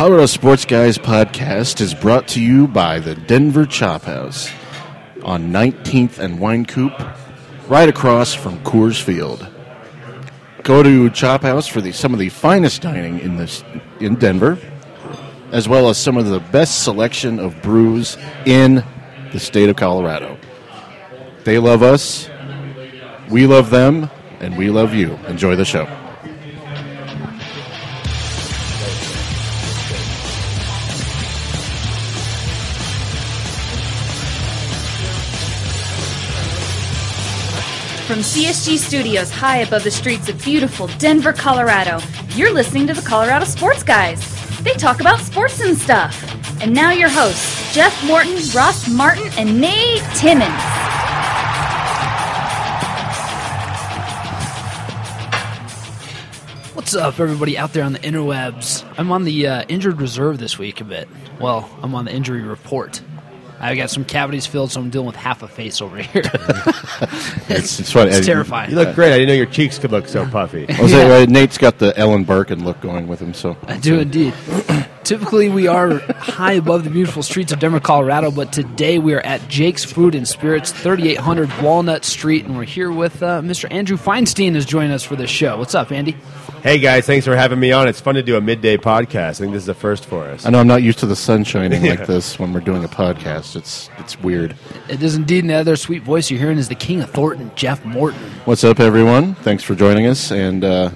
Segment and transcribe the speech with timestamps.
[0.00, 4.50] Colorado Sports Guys podcast is brought to you by the Denver Chop House
[5.22, 7.14] on 19th and Wynkoop,
[7.68, 9.46] right across from Coors Field.
[10.62, 13.62] Go to Chop House for the, some of the finest dining in this
[14.00, 14.56] in Denver,
[15.52, 18.82] as well as some of the best selection of brews in
[19.32, 20.38] the state of Colorado.
[21.44, 22.30] They love us,
[23.28, 24.08] we love them,
[24.40, 25.16] and we love you.
[25.26, 25.86] Enjoy the show.
[38.20, 42.00] From CSG Studios high above the streets of beautiful Denver, Colorado,
[42.36, 44.20] you're listening to the Colorado Sports Guys.
[44.62, 46.22] They talk about sports and stuff.
[46.60, 50.52] And now your hosts, Jeff Morton, Ross Martin, and Nate Timmons.
[56.74, 58.86] What's up, everybody out there on the interwebs?
[58.98, 61.08] I'm on the uh, injured reserve this week a bit.
[61.40, 63.00] Well, I'm on the injury report.
[63.60, 66.22] I got some cavities filled, so I'm dealing with half a face over here.
[67.52, 68.10] It's, it's funny.
[68.14, 68.70] it's terrifying.
[68.70, 69.12] You look great.
[69.12, 70.68] I didn't know your cheeks could look so puffy.
[70.68, 73.76] I was saying, uh, Nate's got the Ellen Barkin look going with him, so I
[73.78, 74.34] do indeed.
[75.02, 79.20] Typically, we are high above the beautiful streets of Denver, Colorado, but today we are
[79.20, 83.66] at Jake's Food and Spirits, 3800 Walnut Street, and we're here with uh, Mr.
[83.72, 85.58] Andrew Feinstein is joining us for this show.
[85.58, 86.16] What's up, Andy?
[86.62, 87.88] Hey guys, thanks for having me on.
[87.88, 89.16] It's fun to do a midday podcast.
[89.16, 90.44] I think this is the first for us.
[90.44, 92.88] I know I'm not used to the sun shining like this when we're doing a
[92.88, 93.56] podcast.
[93.56, 94.54] It's it's weird.
[94.90, 97.50] It is indeed, and the other sweet voice you're hearing is the King of Thornton,
[97.54, 98.20] Jeff Morton.
[98.44, 99.36] What's up, everyone?
[99.36, 100.90] Thanks for joining us, and uh,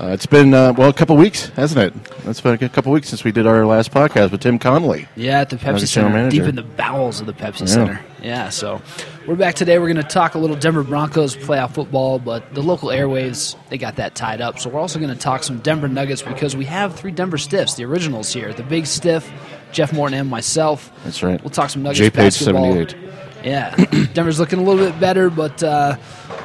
[0.00, 2.12] uh, it's been uh, well a couple weeks, hasn't it?
[2.26, 5.06] It's been a couple weeks since we did our last podcast with Tim Connelly.
[5.16, 6.30] Yeah, at the Pepsi Center, manager.
[6.38, 7.66] deep in the bowels of the Pepsi Yeah.
[7.66, 8.00] Center.
[8.22, 8.80] Yeah, so
[9.26, 9.78] we're back today.
[9.78, 13.76] We're going to talk a little Denver Broncos playoff football, but the local airwaves, they
[13.78, 14.58] got that tied up.
[14.58, 17.74] So we're also going to talk some Denver Nuggets because we have three Denver Stiffs,
[17.74, 18.52] the originals here.
[18.54, 19.30] The Big Stiff,
[19.72, 20.90] Jeff Morton, and myself.
[21.04, 21.40] That's right.
[21.42, 22.72] We'll talk some Nuggets J Page basketball.
[22.72, 22.96] seventy eight.
[23.44, 23.74] Yeah,
[24.14, 25.96] Denver's looking a little bit better, but uh,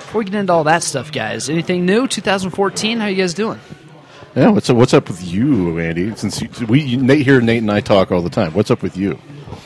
[0.10, 2.08] before we get into all that stuff, guys, anything new?
[2.08, 3.60] 2014, how you guys doing?
[4.36, 4.76] Yeah, what's up?
[4.78, 6.16] What's up with you, Andy?
[6.16, 8.56] Since you, we Nate here, Nate and I talk all the time.
[8.56, 9.20] What's up with you?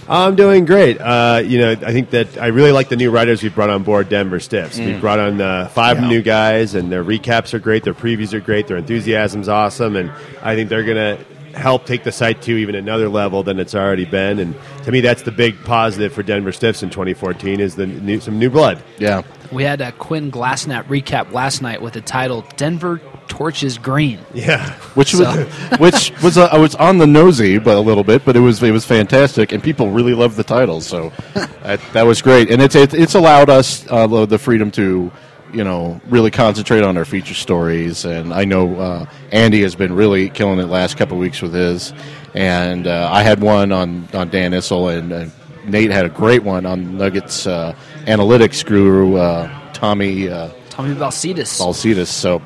[0.10, 1.00] I'm doing great.
[1.00, 3.84] Uh, you know, I think that I really like the new writers we've brought on
[3.84, 4.78] board, Denver Stiffs.
[4.78, 6.08] We've brought on uh, five Yeah.
[6.10, 7.86] new guys, and their recaps are great.
[7.86, 8.68] Their previews are great.
[8.68, 10.12] Their enthusiasm's awesome, and
[10.42, 13.76] I think they're going to help take the site to even another level than it's
[13.76, 14.40] already been.
[14.40, 18.20] And to me, that's the big positive for Denver Stiffs in 2014 is the new,
[18.20, 18.82] some new blood.
[18.98, 19.22] Yeah,
[19.54, 24.72] We had a Quinn Glassnap recap last night with the title "Denver Torches Green." Yeah.
[24.96, 25.28] which was
[25.80, 28.62] which was uh, I was on the nosy, but a little bit, but it was
[28.64, 32.62] it was fantastic, and people really loved the title, so that, that was great, and
[32.62, 35.12] it's it, it's allowed us uh, the the freedom to
[35.54, 39.94] you know really concentrate on our feature stories, and I know uh, Andy has been
[39.94, 41.94] really killing it last couple of weeks with his,
[42.34, 45.26] and uh, I had one on on Dan Issel, and uh,
[45.66, 47.76] Nate had a great one on Nuggets uh,
[48.06, 50.30] analytics guru uh, Tommy.
[50.30, 51.60] Uh, Tommy Balcetis.
[51.60, 52.08] Balcetis.
[52.08, 52.42] So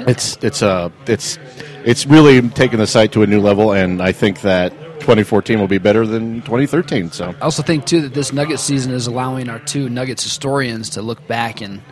[0.00, 1.38] it's it's uh it's
[1.84, 5.68] it's really taken the site to a new level, and I think that 2014 will
[5.68, 7.10] be better than 2013.
[7.10, 10.90] So I also think too that this Nuggets season is allowing our two Nuggets historians
[10.90, 11.82] to look back and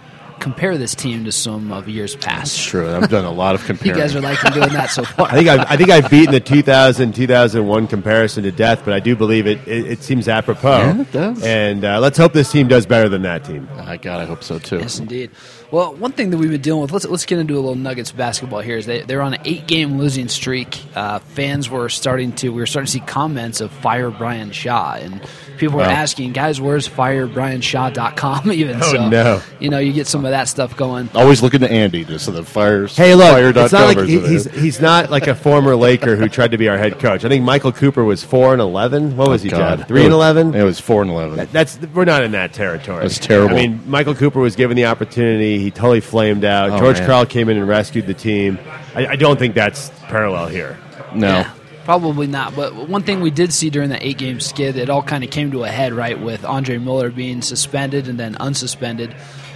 [0.40, 2.54] compare this team to some of years past.
[2.56, 2.90] it's true.
[2.92, 3.98] I've done a lot of You comparing.
[3.98, 5.28] guys are liking doing that so far.
[5.28, 9.00] I think I've, I think I've beaten the 2000 2001 comparison to death, but I
[9.00, 9.58] do believe it.
[9.68, 10.78] It, it seems apropos.
[10.78, 11.42] Yeah, it does.
[11.44, 13.68] And uh, let's hope this team does better than that team.
[13.76, 14.78] I God, I hope so too.
[14.78, 15.30] Yes, indeed.
[15.70, 18.10] Well, one thing that we've been dealing with, let's, let's get into a little Nuggets
[18.10, 20.82] basketball here, is they, they're on an eight game losing streak.
[20.96, 24.94] Uh, fans were starting to, we were starting to see comments of fire Brian Shaw.
[24.94, 25.20] And
[25.60, 25.90] people were Wow.
[25.90, 28.78] asking, guys, where's firebrianshaw.com even?
[28.82, 29.42] Oh, so, no.
[29.60, 31.08] You know, you get some of that stuff going.
[31.14, 32.96] Always looking to Andy just so the fires.
[32.96, 36.28] Hey, look, fire it's not like he, he's he's not like a former Laker who
[36.28, 37.24] tried to be our head coach.
[37.24, 39.16] I think Michael Cooper was four and eleven.
[39.16, 39.78] What was oh, he, Oh, God.
[39.78, 39.86] John?
[39.86, 40.54] Three and eleven.
[40.54, 41.48] It was four and eleven.
[41.52, 43.02] That's we're not in that territory.
[43.02, 43.54] That's terrible.
[43.56, 45.58] I mean, Michael Cooper was given the opportunity.
[45.58, 46.70] He totally flamed out.
[46.70, 47.06] Oh, George man.
[47.06, 48.58] Karl came in and rescued the team.
[48.94, 50.78] I, I don't think that's parallel here.
[51.14, 51.52] no, Yeah,
[51.90, 52.54] probably not.
[52.54, 55.30] But one thing we did see during the eight game skid, it all kind of
[55.30, 59.12] came to a head, right, with Andre Miller being suspended and then unsuspended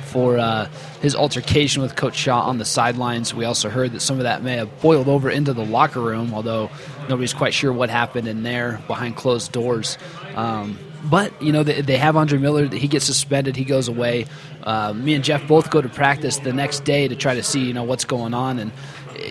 [0.06, 0.69] for uh,
[1.00, 3.32] his altercation with Coach Shaw on the sidelines.
[3.32, 6.35] We also heard that some of that may have boiled over into the locker room,
[6.35, 6.70] although
[7.08, 9.97] nobody's quite sure what happened in there behind closed doors.
[10.35, 12.67] Um, but you know they, they have Andre Miller.
[12.67, 13.55] He gets suspended.
[13.55, 14.26] He goes away.
[14.62, 17.61] Uh, me and Jeff both go to practice the next day to try to see
[17.61, 18.58] you know what's going on.
[18.58, 18.73] And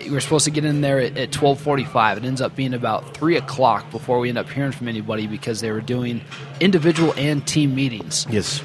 [0.04, 2.18] we were supposed to get in there at, at 12:45.
[2.18, 5.60] It ends up being about three o'clock before we end up hearing from anybody because
[5.60, 6.20] they were doing
[6.60, 8.26] individual and team meetings.
[8.30, 8.62] Yes,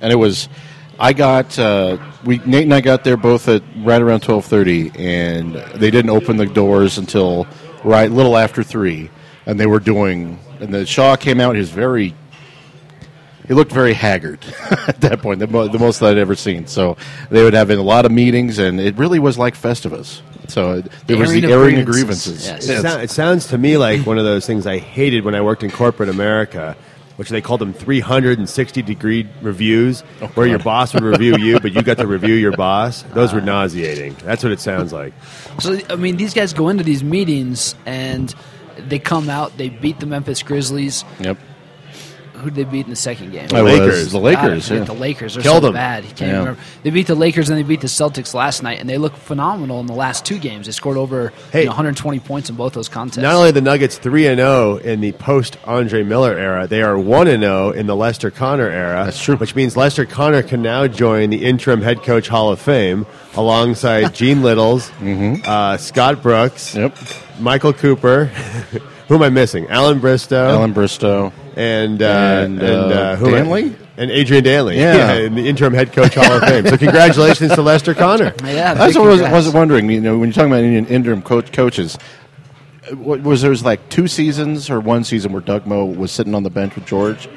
[0.00, 0.48] and it was.
[0.98, 4.92] I got uh, we Nate and I got there both at right around twelve thirty,
[4.94, 7.46] and they didn't open the doors until
[7.82, 9.10] right, little after three,
[9.46, 10.38] and they were doing.
[10.60, 11.54] And the Shaw came out.
[11.54, 12.14] He was very.
[13.48, 14.38] He looked very haggard
[14.86, 16.66] at that point, the, mo- the most I'd ever seen.
[16.66, 16.96] So
[17.30, 20.20] they would have a lot of meetings, and it really was like Festivus.
[20.48, 22.42] So it, there was Airing the of airing of grievances.
[22.42, 22.68] grievances.
[22.68, 22.84] Yes.
[22.84, 25.40] It, sou- it sounds to me like one of those things I hated when I
[25.40, 26.76] worked in corporate America,
[27.16, 31.72] which they called them 360 degree reviews, oh, where your boss would review you, but
[31.72, 33.02] you got to review your boss.
[33.14, 34.14] Those were nauseating.
[34.24, 35.14] That's what it sounds like.
[35.58, 38.34] So I mean, these guys go into these meetings and
[38.78, 39.56] they come out.
[39.58, 41.04] They beat the Memphis Grizzlies.
[41.20, 41.38] Yep.
[42.42, 43.48] Who did they beat in the second game?
[43.48, 44.10] The Lakers.
[44.12, 44.68] The Lakers.
[44.68, 44.84] they beat yeah.
[44.86, 45.74] The Lakers are Killed so them.
[45.74, 46.04] bad.
[46.04, 46.38] He can't Yeah.
[46.40, 46.60] remember.
[46.82, 49.80] They beat the Lakers and they beat the Celtics last night, and they look phenomenal
[49.80, 50.66] in the last two games.
[50.66, 51.60] They scored over Hey.
[51.60, 53.22] you know, 120 points in both those contests.
[53.22, 56.98] Not only the Nuggets 3 and 0 in the post Andre Miller era, they are
[56.98, 59.04] 1 and 0 in the Lester Connor era.
[59.04, 59.36] That's true.
[59.36, 63.06] Which means Lester Connor can now join the interim head coach Hall of Fame
[63.36, 64.90] alongside Gene Littles,
[65.46, 66.96] uh, Scott Brooks, Yep.
[67.40, 68.24] Michael Cooper.
[69.08, 69.66] Who am I missing?
[69.68, 70.48] Allan Bristow.
[70.50, 71.32] Allan Bristow.
[71.56, 73.74] And uh, And, and, uh, uh, who am I- Dantley?
[73.98, 75.14] and Adrian Dantley, Yeah.
[75.14, 76.66] in the interim head coach Hall of Fame.
[76.66, 78.32] So congratulations to Lester Connor.
[78.44, 79.90] yeah, That's what I was, was wondering.
[79.90, 81.98] You know, when you're talking about interim coach, coaches,
[82.90, 86.34] uh, was there was like two seasons or one season where Doug Moe was sitting
[86.34, 87.28] on the bench with George.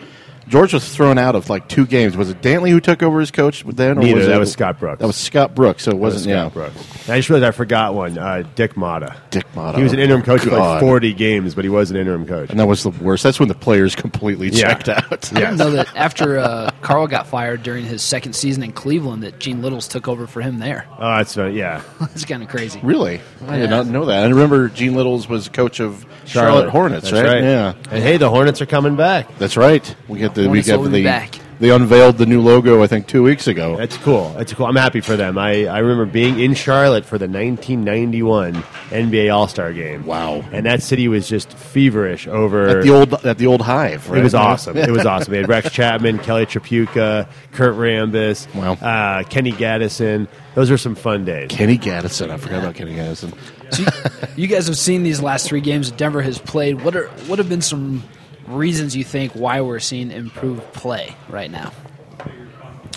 [0.48, 2.16] George was thrown out of like two games.
[2.16, 3.98] Was it Dantley who took over as coach then?
[3.98, 4.18] Or Neither.
[4.18, 5.00] was That it, was Scott Brooks.
[5.00, 5.84] That was Scott Brooks.
[5.84, 6.24] So it wasn't.
[6.24, 7.10] Scott yeah, Brooks.
[7.10, 8.18] I just realized I forgot one.
[8.18, 9.16] Uh, Dick Motta.
[9.32, 9.78] Dick Motta.
[9.78, 12.50] He was an interim coach for like 40 games, but he was an interim coach.
[12.52, 13.24] and that was the worst.
[13.24, 14.74] That's when the players completely Yeah.
[14.74, 15.32] checked out.
[15.34, 19.24] I didn't know that after uh, Karl got fired during his second season in Cleveland,
[19.24, 20.86] that Gene Littles took over for him there.
[21.00, 21.82] Oh, that's uh, yeah.
[22.00, 22.80] That's kind of crazy.
[22.84, 23.62] Really, I Yeah.
[23.62, 24.24] did not know that.
[24.26, 27.44] I remember Gene Littles was coach of Charlotte, Hornets, That's right?
[27.44, 29.38] Yeah, And hey, the Hornets are coming back.
[29.40, 29.96] that's right.
[30.08, 31.40] We get the we Hornets get will the back.
[31.60, 32.84] they unveiled the new logo.
[32.84, 33.76] I think two weeks ago.
[33.78, 34.30] That's cool.
[34.38, 34.66] That's cool.
[34.68, 35.38] I'm happy for them.
[35.38, 38.54] I, I remember being in Charlotte for the 1991
[38.92, 40.06] NBA All Star game.
[40.06, 40.44] Wow.
[40.52, 44.10] And that city was just feverish over at the old at the old Hive.
[44.10, 44.20] Right?
[44.20, 44.78] It was awesome.
[44.78, 45.32] It was awesome.
[45.32, 48.74] They had Rex Chapman, Kelly Tripucka, Kurt Rambis, Wow.
[48.74, 50.28] uh, Kenny Gattison.
[50.54, 51.50] Those are some fun days.
[51.50, 52.30] Kenny Gattison.
[52.30, 53.34] I forgot about Kenny Gattison.
[53.72, 56.82] So you, you guys have seen these last three games that Denver has played.
[56.84, 58.04] What are what have been some
[58.48, 61.72] reasons you think why we're seeing improved play right now?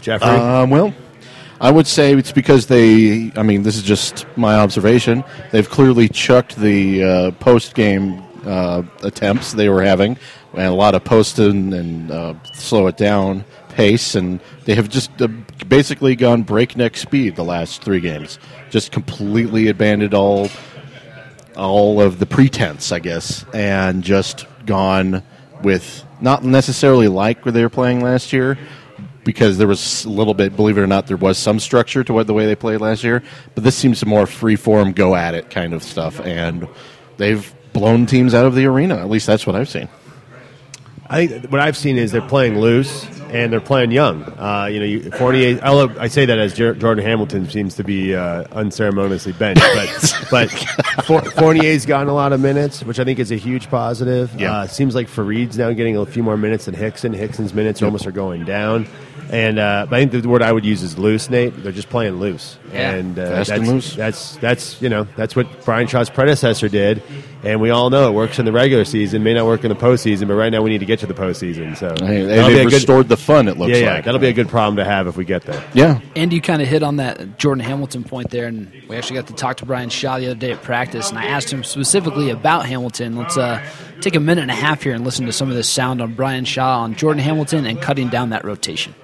[0.00, 0.94] Jeffrey, Um, well,
[1.60, 3.32] I would say it's because they.
[3.36, 5.24] I mean, this is just my observation.
[5.50, 10.18] They've clearly chucked the uh, post game uh, attempts they were having,
[10.52, 14.88] and a lot of post and, and uh, slow it down pace, and they have
[14.88, 15.28] just uh,
[15.68, 18.38] basically gone breakneck speed the last three games.
[18.70, 20.48] Just completely abandoned all
[21.56, 25.24] all of the pretense, I guess, and just gone
[25.62, 28.58] with not necessarily like where they were playing last year,
[29.24, 32.12] because there was a little bit, believe it or not, there was some structure to
[32.12, 33.22] what the way they played last year.
[33.54, 36.66] But this seems more free form, go at it kind of stuff, and
[37.18, 38.96] they've blown teams out of the arena.
[38.96, 39.88] At least that's what I've seen.
[41.10, 44.22] I think what I've seen is they're playing loose and they're playing young.
[44.38, 45.62] Uh, you know, you, 48.
[45.62, 51.04] I, say that as Jer- Jordan Hamilton seems to be uh, unceremoniously benched, but but
[51.04, 54.34] For- Fournier's gotten a lot of minutes, which I think is a huge positive.
[54.38, 54.52] Yeah.
[54.52, 57.12] Uh, seems like Faried's now getting a few more minutes than Hickson.
[57.12, 58.86] Hickson's minutes almost are going down.
[59.30, 61.62] And uh, I think the word I would use is loose, Nate.
[61.62, 62.92] They're just playing loose, Yeah.
[62.92, 63.94] and uh, Fast that's, and loose.
[63.94, 67.02] that's that's you know that's what Brian Shaw's predecessor did,
[67.42, 69.74] and we all know it works in the regular season, may not work in the
[69.76, 71.76] postseason, but right now we need to get to the postseason.
[71.76, 73.48] So Hey, that'll be they've a good- restored the fun.
[73.48, 75.42] It looks yeah, yeah, like that'll be a good problem to have if we get
[75.42, 75.62] there.
[75.74, 76.00] yeah.
[76.16, 79.26] And you kind of hit on that Jordan Hamilton point there, and we actually got
[79.26, 82.30] to talk to Brian Shaw the other day at practice, and I asked him specifically
[82.30, 83.16] about Hamilton.
[83.16, 83.62] Let's uh,
[84.00, 86.14] take a minute and a half here and listen to some of this sound on
[86.14, 88.94] Brian Shaw on Jordan Hamilton and cutting down that rotation.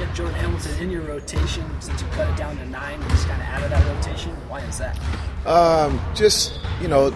[0.00, 2.98] Get Jordan Hamilton in your rotation since you cut it down to nine.
[3.10, 4.30] Just kind of added that rotation.
[4.48, 4.98] Why is that?
[5.44, 7.10] Um, just you know,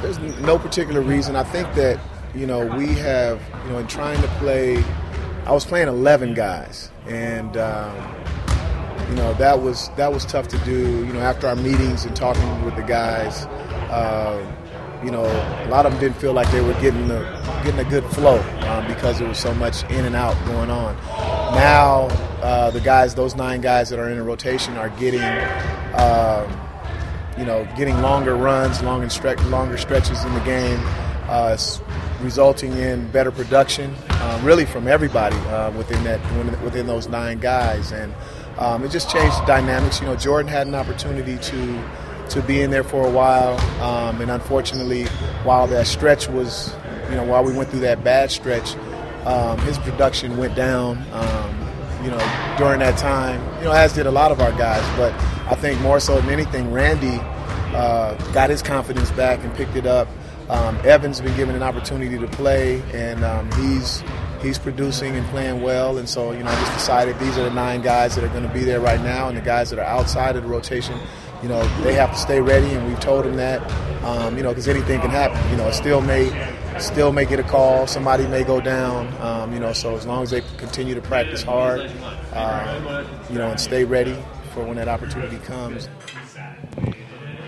[0.00, 1.36] there's no particular reason.
[1.36, 2.00] I think that
[2.34, 4.82] you know we have you know in trying to play.
[5.44, 7.94] I was playing 11 guys, and um,
[9.10, 11.04] you know that was that was tough to do.
[11.04, 13.44] You know, after our meetings and talking with the guys,
[13.90, 14.42] uh,
[15.04, 17.20] you know, a lot of them didn't feel like they were getting the
[17.62, 20.96] getting a good flow um, because there was so much in and out going on.
[21.54, 22.08] Now,
[22.42, 25.22] uh, the guys, those nine guys that are in the rotation, are getting.
[25.94, 26.60] Um,
[27.38, 29.08] you know, getting longer runs, longer,
[29.46, 30.78] longer stretches in the game,
[31.28, 31.56] uh,
[32.20, 36.20] resulting in better production, um, really from everybody uh, within that
[36.62, 38.14] within those nine guys, and
[38.58, 40.00] um, it just changed the dynamics.
[40.00, 41.84] You know, Jordan had an opportunity to
[42.30, 45.04] to be in there for a while, um, and unfortunately,
[45.44, 46.74] while that stretch was,
[47.10, 48.76] you know, while we went through that bad stretch,
[49.26, 51.02] um, his production went down.
[51.12, 51.64] Um,
[52.04, 54.84] you know, during that time, you know, as did a lot of our guys.
[54.98, 55.14] But
[55.50, 57.18] I think more so than anything, Randy
[57.74, 60.06] uh, got his confidence back and picked it up.
[60.50, 64.04] Um, Evan's been given an opportunity to play, and um, he's
[64.42, 65.96] he's producing and playing well.
[65.96, 68.46] And so, you know, I just decided these are the nine guys that are going
[68.46, 70.98] to be there right now, and the guys that are outside of the rotation,
[71.44, 72.70] you know, they have to stay ready.
[72.70, 73.60] And we've told them that,
[74.02, 75.38] um, you know, because anything can happen.
[75.50, 76.32] You know, it still may
[76.78, 77.86] still may get a call.
[77.86, 79.14] Somebody may go down.
[79.20, 81.82] Um, you know, so as long as they continue to practice hard,
[82.32, 84.16] uh, you know, and stay ready
[84.54, 85.90] for when that opportunity comes.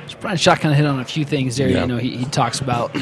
[0.08, 1.70] So Brian Shaw kind of hit on a few things there.
[1.70, 1.80] Yeah.
[1.80, 2.94] You know, he, he talks about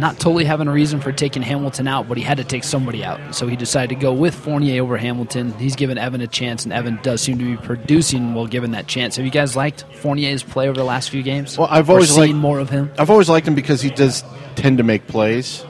[0.00, 3.04] not totally having a reason for taking Hamilton out, but he had to take somebody
[3.04, 3.34] out.
[3.34, 5.52] So he decided to go with Fournier over Hamilton.
[5.58, 8.86] He's given Evan a chance, and Evan does seem to be producing while given that
[8.86, 9.16] chance.
[9.16, 11.56] Have you guys liked Fournier's play over the last few games?
[11.58, 12.90] Well, I've always seen liked- more of him.
[12.98, 14.24] I've always liked him because he does
[14.54, 15.64] tend to make plays,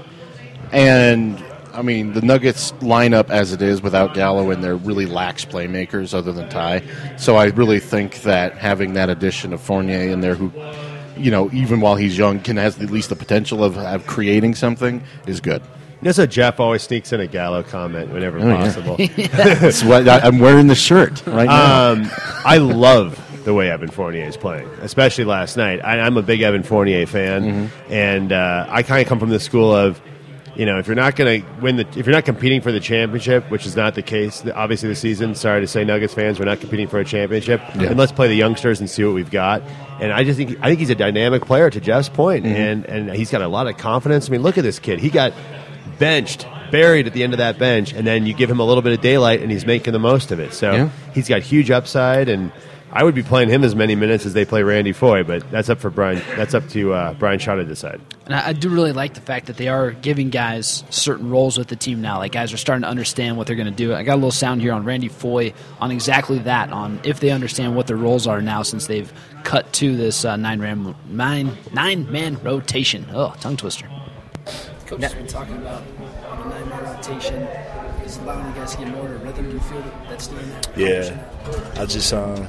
[0.72, 1.42] and
[1.74, 5.44] I mean the Nuggets line up as it is without Gallo, and they're really lax
[5.44, 6.82] playmakers other than Ty.
[7.18, 10.50] So I really think that having that addition of Fournier in there, who,
[11.16, 14.54] you know, even while he's young, can has at least the potential of, of creating
[14.54, 15.62] something, is good.
[16.02, 18.56] You know, so Jeff always sneaks in a Gallo comment whenever Oh, yeah.
[18.58, 18.96] possible.
[19.32, 21.92] That's what I, I'm wearing the shirt right now.
[21.92, 22.10] Um,
[22.44, 25.80] I love the way Evan Fournier is playing, especially last night.
[25.84, 27.92] I, I'm a big Evan Fournier fan, Mm-hmm.
[27.92, 30.00] and uh, I kind of come from the school of,
[30.56, 32.80] you know, if you're not going to win the, if you're not competing for the
[32.80, 35.34] championship, which is not the case, obviously this season.
[35.34, 37.60] Sorry to say, Nuggets fans, we're not competing for a championship.
[37.76, 37.88] Yeah.
[37.90, 39.62] And let's play the youngsters and see what we've got.
[40.00, 41.68] And I just think I think he's a dynamic player.
[41.70, 42.54] To Jeff's point, Mm-hmm.
[42.56, 44.28] and and he's got a lot of confidence.
[44.28, 44.98] I mean, look at this kid.
[45.00, 45.32] He got
[45.98, 46.46] benched.
[46.72, 48.92] Buried at the end of that bench, and then you give him a little bit
[48.92, 50.52] of daylight, and he's making the most of it.
[50.52, 50.88] So Yeah.
[51.14, 52.50] he's got huge upside, and
[52.96, 55.68] I would be playing him as many minutes as they play Randy Foye, but that's
[55.68, 56.22] up for Brian.
[56.34, 58.00] That's up to uh, Brian Shaw to decide.
[58.24, 61.58] And I, I do really like the fact that they are giving guys certain roles
[61.58, 62.16] with the team now.
[62.16, 63.92] Like guys are starting to understand what they're going to do.
[63.92, 67.32] I got a little sound here on Randy Foye on exactly that, on if they
[67.32, 69.12] understand what their roles are now since they've
[69.44, 73.06] cut to this uh, nine ram nine nine man rotation.
[73.12, 73.90] Oh, tongue twister.
[74.86, 75.82] Coach has been talking about
[76.30, 77.34] on a nine man rotation
[78.06, 79.44] is allowing you guys to get more of a rhythm.
[79.48, 80.78] Do you feel that that's doing that?
[80.78, 82.48] Yeah, I just, um,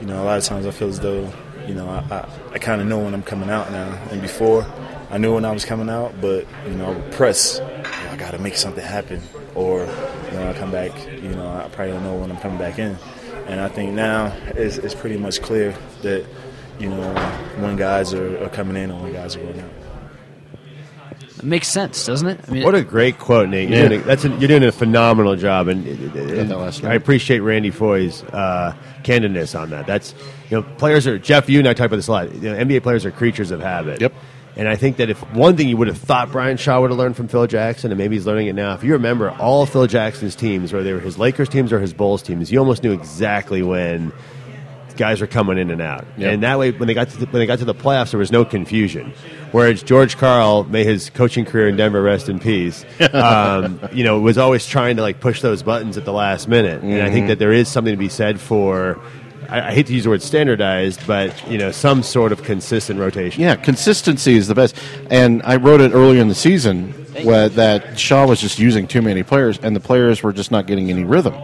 [0.00, 1.32] you know, a lot of times I feel as though,
[1.66, 3.90] you know, I, I, I kind of know when I'm coming out now.
[4.10, 4.66] And before,
[5.10, 8.16] I knew when I was coming out, but, you know, I would press, "Oh, I
[8.16, 9.22] got to make something happen.
[9.54, 12.58] Or, you know, I come back, you know, I probably don't know when I'm coming
[12.58, 12.96] back in.
[13.46, 16.26] And I think now it's, it's pretty much clear that,
[16.78, 17.14] you know,
[17.58, 19.70] when guys are, are coming in and when guys are going out.
[21.38, 22.40] It makes sense, doesn't it?
[22.48, 23.68] I mean, What a great quote, Nate!
[23.68, 23.88] You're, Yeah.
[23.88, 27.40] doing, a, that's a, you're doing a phenomenal job, and, and that last I appreciate
[27.40, 29.86] Randy Foye's uh, candidness on that.
[29.86, 30.14] That's
[30.50, 31.48] you know, players are Jeff.
[31.48, 32.34] You and I talk about this a lot.
[32.34, 34.00] You know, NBA players are creatures of habit.
[34.00, 34.12] Yep.
[34.56, 36.98] And I think that if one thing you would have thought Brian Shaw would have
[36.98, 39.70] learned from Phil Jackson, and maybe he's learning it now, if you remember all of
[39.70, 42.82] Phil Jackson's teams, whether they were his Lakers teams or his Bulls teams, you almost
[42.82, 44.10] knew exactly when
[44.98, 46.34] guys were coming in and out, Yep.
[46.34, 48.18] and that way when they got to the, when they got to the playoffs, there
[48.18, 49.14] was no confusion.
[49.52, 54.20] Whereas George Karl, may his coaching career in Denver rest in peace, um, you know,
[54.20, 57.28] was always trying to like push those buttons at the last minute, and I think
[57.28, 59.00] that there is something to be said for.
[59.48, 63.00] I, I hate to use the word standardized, but you know, some sort of consistent
[63.00, 63.40] rotation.
[63.42, 64.76] Yeah, consistency is the best.
[65.10, 69.00] And I wrote it earlier in the season where, that Shaw was just using too
[69.00, 71.34] many players, and the players were just not getting any rhythm.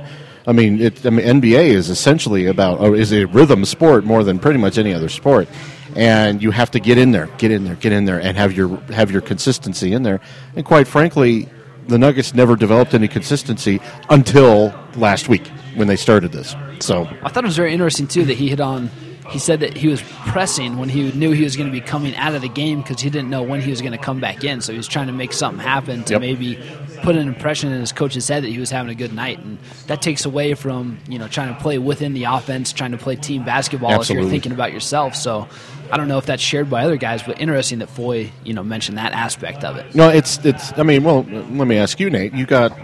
[0.46, 4.22] I mean, it, I mean, NBA is essentially about or is a rhythm sport more
[4.24, 5.48] than pretty much any other sport,
[5.96, 8.52] and you have to get in there, get in there, get in there, and have
[8.52, 10.20] your have your consistency in there.
[10.54, 11.48] And quite frankly,
[11.88, 15.46] the Nuggets never developed any consistency until last week
[15.76, 16.54] when they started this.
[16.80, 18.90] So I thought it was very interesting too that he hit on.
[19.30, 22.14] He said that he was pressing when he knew he was going to be coming
[22.16, 24.44] out of the game because he didn't know when he was going to come back
[24.44, 24.60] in.
[24.60, 26.20] So he was trying to make something happen to Yep.
[26.20, 26.58] maybe
[27.04, 29.58] put an impression in his coach's head that he was having a good night, and
[29.86, 33.16] that takes away from you know trying to play within the offense, trying to play
[33.16, 35.14] team basketball if you're thinking about yourself.
[35.14, 35.46] So
[35.90, 38.64] I don't know if that's shared by other guys, but interesting that Foye you know
[38.64, 39.94] mentioned that aspect of it.
[39.94, 40.76] No, it's it's.
[40.78, 42.32] I mean, well, let me ask you, Nate.
[42.32, 42.76] You got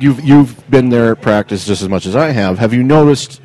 [0.00, 2.58] you've you've been there at practice just as much as I have.
[2.58, 3.40] Have you noticed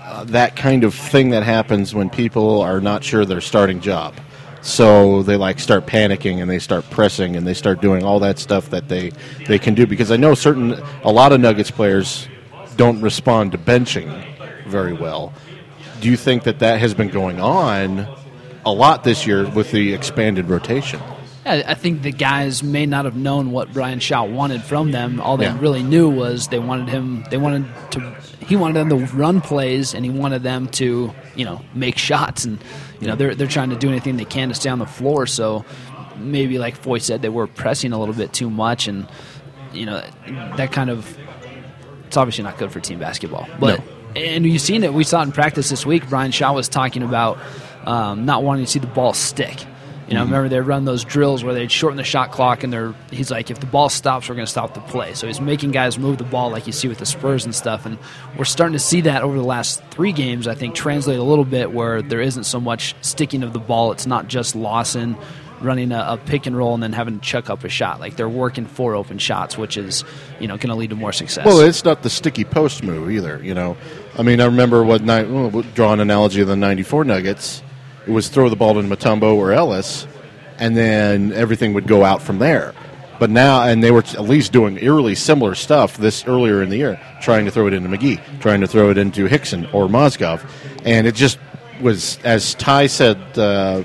[0.00, 4.14] uh, that kind of thing that happens when people are not sure their starting job?
[4.62, 8.38] So they like start panicking and they start pressing and they start doing all that
[8.38, 9.10] stuff that they
[9.46, 12.28] they can do because I know certain a lot of Nuggets players
[12.76, 14.24] don't respond to benching
[14.66, 15.32] very well.
[16.00, 18.06] Do you think that that has been going on
[18.64, 21.00] a lot this year with the expanded rotation?
[21.44, 25.20] I I think the guys may not have known what Brian Shaw wanted from them.
[25.20, 25.58] All they Yeah.
[25.60, 27.24] really knew was they wanted him.
[27.30, 28.14] They wanted to.
[28.46, 32.44] He wanted them to run plays, and he wanted them to, you know, make shots.
[32.44, 32.58] And
[33.00, 35.26] you know, they're they're trying to do anything they can to stay on the floor.
[35.26, 35.64] So
[36.18, 39.06] maybe, like Foye said, they were pressing a little bit too much, and
[39.72, 40.02] you know,
[40.56, 41.16] that kind of.
[42.06, 44.20] It's obviously not good for team basketball, but No.
[44.20, 44.92] and you've seen it.
[44.92, 46.06] We saw it in practice this week.
[46.10, 47.38] Brian Shaw was talking about
[47.86, 49.64] um, not wanting to see the ball stick.
[50.12, 50.32] You know, mm-hmm.
[50.34, 53.50] remember they run those drills where they'd shorten the shot clock, and they're he's like,
[53.50, 55.14] if the ball stops, we're going to stop the play.
[55.14, 57.86] So he's making guys move the ball like you see with the Spurs and stuff.
[57.86, 57.96] And
[58.36, 60.46] we're starting to see that over the last three games.
[60.46, 63.90] I think translate a little bit where there isn't so much sticking of the ball.
[63.90, 65.16] It's not just Lawson
[65.62, 67.98] running a, a pick and roll and then having to chuck up a shot.
[67.98, 70.04] Like they're working four open shots, which is
[70.40, 71.46] you know going to lead to more success.
[71.46, 73.42] Well, it's not the sticky post move either.
[73.42, 73.78] You know,
[74.18, 75.24] I mean, I remember what night.
[75.74, 77.62] Draw an analogy of the '94 Nuggets.
[78.06, 80.06] It was throw the ball to Mutombo or Ellis,
[80.58, 82.74] and then everything would go out from there.
[83.18, 86.76] But now, and they were at least doing eerily similar stuff this earlier in the
[86.76, 90.44] year, trying to throw it into McGee, trying to throw it into Hickson or Mozgov,
[90.84, 91.38] and it just
[91.80, 93.38] was as Ty said.
[93.38, 93.84] Uh,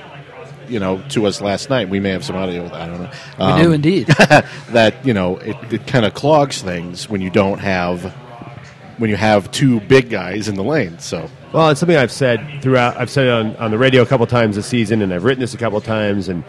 [0.69, 1.87] you know, to us last night.
[1.87, 2.65] We may have some audio.
[2.73, 3.11] I don't know.
[3.39, 4.07] Um, we do indeed.
[4.71, 8.03] that you know it, it kind of clogs things when you don't have
[8.97, 10.99] when you have two big guys in the lane.
[10.99, 12.97] So Well, it's something I've said throughout.
[12.97, 15.39] I've said it on, on the radio a couple times this season, and I've written
[15.41, 16.27] this a couple times.
[16.29, 16.43] And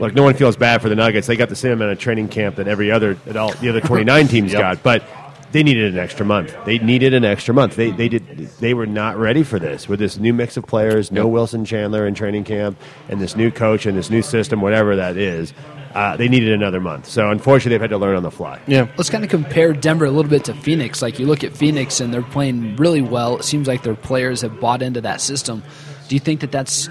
[0.00, 1.26] look, no one feels bad for the Nuggets.
[1.26, 4.04] They got the same amount of training camp that every other all the other twenty
[4.04, 4.60] nine teams Yep.
[4.60, 5.04] got, but
[5.52, 6.56] they needed an extra month.
[6.64, 7.76] They needed an extra month.
[7.76, 8.26] They they did.
[8.58, 11.12] They were not ready for this with this new mix of players.
[11.12, 12.78] No Wilson Chandler in training camp,
[13.08, 15.52] and this new coach and this new system, whatever that is.
[15.94, 17.06] Uh, they needed another month.
[17.06, 18.58] So unfortunately, they've had to learn on the fly.
[18.66, 21.02] yeah, Let's kind of compare Denver a little bit to Phoenix.
[21.02, 23.36] Like you look at Phoenix and they're playing really well.
[23.36, 25.62] It seems like their players have bought into that system.
[26.08, 26.88] Do you think that that's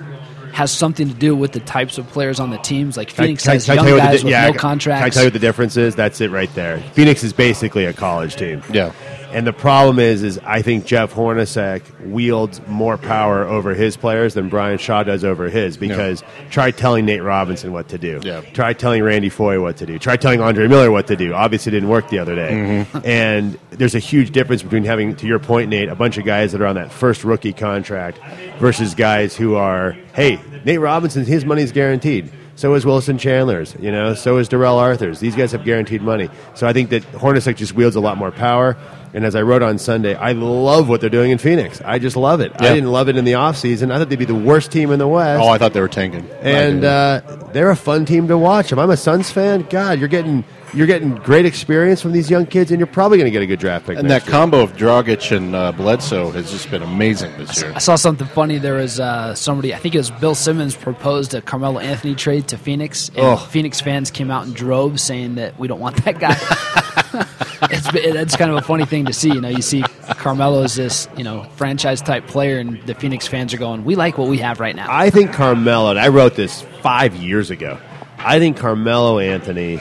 [0.53, 2.97] has something to do with the types of players on the teams?
[2.97, 5.09] Like Phoenix has I young tell you what guys di- with yeah, no Can I
[5.09, 5.95] tell you what the difference is?
[5.95, 6.79] That's it right there.
[6.93, 8.63] Phoenix is basically a college team.
[8.71, 8.91] yeah.
[9.33, 14.33] And the problem is, is I think Jeff Hornacek wields more power over his players
[14.33, 15.77] than Brian Shaw does over his.
[15.77, 18.19] Because try telling Nate Robinson what to do.
[18.23, 18.41] Yeah.
[18.41, 19.97] Try telling Randy Foye what to do.
[19.99, 21.33] Try telling Andre Miller what to do.
[21.33, 22.51] Obviously, it didn't work the other day.
[22.51, 22.99] Mm-hmm.
[23.05, 26.51] And there's a huge difference between having, to your point, Nate, a bunch of guys
[26.51, 28.19] that are on that first rookie contract
[28.59, 32.31] versus guys who are, hey, Nate Robinson, his money's guaranteed.
[32.55, 34.13] So is Wilson Chandler's, you know.
[34.13, 35.19] So is Darrell Arthur's.
[35.19, 36.29] These guys have guaranteed money.
[36.53, 38.77] So I think that Hornacek just wields a lot more power.
[39.13, 41.81] And as I wrote on Sunday, I love what they're doing in Phoenix.
[41.83, 42.53] I just love it.
[42.55, 43.91] I didn't love it in the offseason.
[43.91, 45.43] I thought they'd be the worst team in the West.
[45.43, 46.29] Oh, I thought they were tanking.
[46.41, 47.21] and uh,
[47.51, 48.71] they're a fun team to watch.
[48.71, 50.43] If I'm a Suns fan, God, you're getting
[50.73, 53.45] you're getting great experience from these young kids, and you're probably going to get a
[53.45, 53.97] good draft pick.
[53.97, 54.31] and that year.
[54.31, 57.73] combo of Dragic and uh, Bledsoe has just been amazing this year.
[57.75, 58.57] I saw something funny.
[58.57, 62.47] There was uh, somebody, I think it was Bill Simmons, proposed a Carmelo Anthony trade
[62.47, 63.35] to Phoenix, and Oh.
[63.35, 67.25] Phoenix fans came out in droves saying that we don't want that guy.
[67.63, 69.29] it's it's kind of a funny thing to see.
[69.29, 73.27] You know, you see Carmelo is this you know franchise type player, and the Phoenix
[73.27, 76.07] fans are going, "We like what we have right now." I think Carmelo, and I
[76.07, 77.79] wrote this five years ago.
[78.17, 79.77] I think Carmelo Anthony,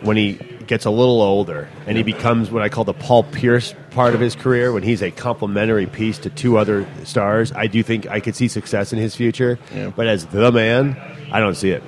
[0.00, 0.34] when he
[0.66, 4.20] gets a little older and he becomes what I call the Paul Pierce part of
[4.20, 8.20] his career, when he's a complementary piece to two other stars, I do think I
[8.20, 9.58] could see success in his future.
[9.74, 9.90] Yeah.
[9.94, 10.96] But as the man,
[11.32, 11.82] I don't see it.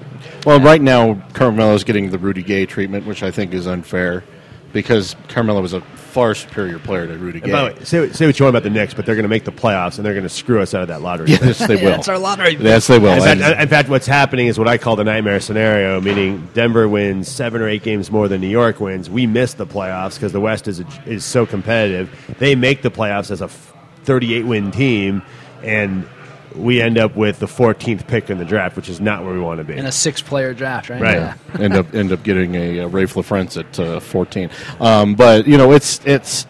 [0.45, 4.25] Well, right now Carmelo's getting the Rudy Gay treatment, which I think is unfair
[4.75, 7.51] because Carmelo was a far superior player to Rudy Gay.
[7.51, 9.29] By the way, say, say what you want about the Knicks, but they're going to
[9.29, 11.29] make the playoffs and they're going to screw us out of that lottery.
[11.31, 11.93] yes, they will.
[11.93, 12.57] That's our lottery.
[12.57, 13.15] Yes, they will.
[13.15, 16.89] In fact, in fact, what's happening is what I call the nightmare scenario, meaning Denver
[16.89, 19.09] wins seven or eight games more than New York wins.
[19.09, 22.11] We miss the playoffs because the West is is so competitive.
[22.39, 25.23] They make the playoffs as a 38 win team,
[25.63, 26.07] and
[26.55, 29.41] we end up with the 14th pick in the draft, which is not where we
[29.41, 29.75] want to be.
[29.77, 31.01] in a six-player draft, right?
[31.01, 31.15] Right.
[31.17, 31.37] Yeah.
[31.59, 34.51] end up end up getting a, uh Raef LaFrentz at uh, 14.
[34.81, 36.47] Um, but you know, it's it's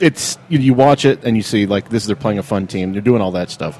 [0.00, 2.06] it's you, you watch it and you see like this.
[2.06, 2.92] They're playing a fun team.
[2.92, 3.78] They're doing all that stuff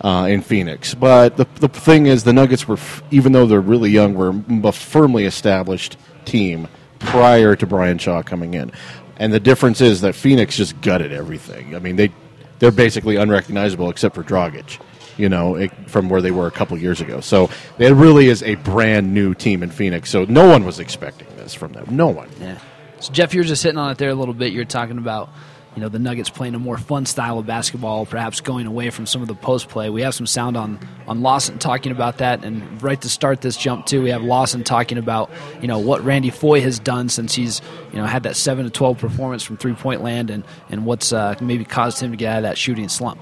[0.00, 0.94] uh, in Phoenix.
[0.94, 4.34] But the the thing is, the Nuggets were f- even though they're really young, were
[4.68, 8.72] a firmly established team prior to Brian Shaw coming in.
[9.16, 11.76] And the difference is that Phoenix just gutted everything.
[11.76, 12.12] I mean, they
[12.58, 14.80] they're basically unrecognizable except for Dragic
[15.16, 17.20] you know, it, from where they were a couple years ago.
[17.20, 20.10] So it really is a brand new team in Phoenix.
[20.10, 21.86] So no one was expecting this from them.
[21.90, 22.28] No one.
[22.40, 22.58] Yeah.
[23.00, 24.52] So Jeff, you're just hitting on it there a little bit.
[24.52, 25.28] You're talking about,
[25.74, 29.06] you know, the Nuggets playing a more fun style of basketball, perhaps going away from
[29.06, 29.90] some of the post play.
[29.90, 33.56] We have some sound on on Lawson talking about that, and right to start this
[33.56, 37.34] jump too, we have Lawson talking about, you know, what Randy Foye has done since
[37.34, 40.86] he's, you know, had that seven to twelve performance from three point land, and and
[40.86, 43.20] what's uh, maybe caused him to get out of that shooting slump.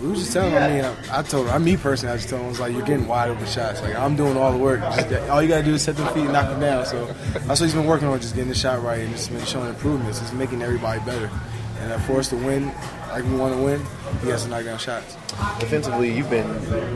[0.00, 2.16] We was just telling him, I mean, I, I told him, I, me personally, I
[2.18, 3.80] just told him, I was like, you're getting wide open shots.
[3.80, 4.80] Like, I'm doing all the work.
[4.80, 6.84] Just, all you got to do is set them feet and knock them down.
[6.84, 9.44] So that's what he's been working on, just getting the shot right and just been
[9.46, 10.20] showing improvements.
[10.20, 11.30] It's making everybody better.
[11.80, 12.72] And uh, for us to win,
[13.10, 13.80] like we want to win,
[14.22, 15.16] he has to knock down shots.
[15.60, 16.46] Defensively, you've been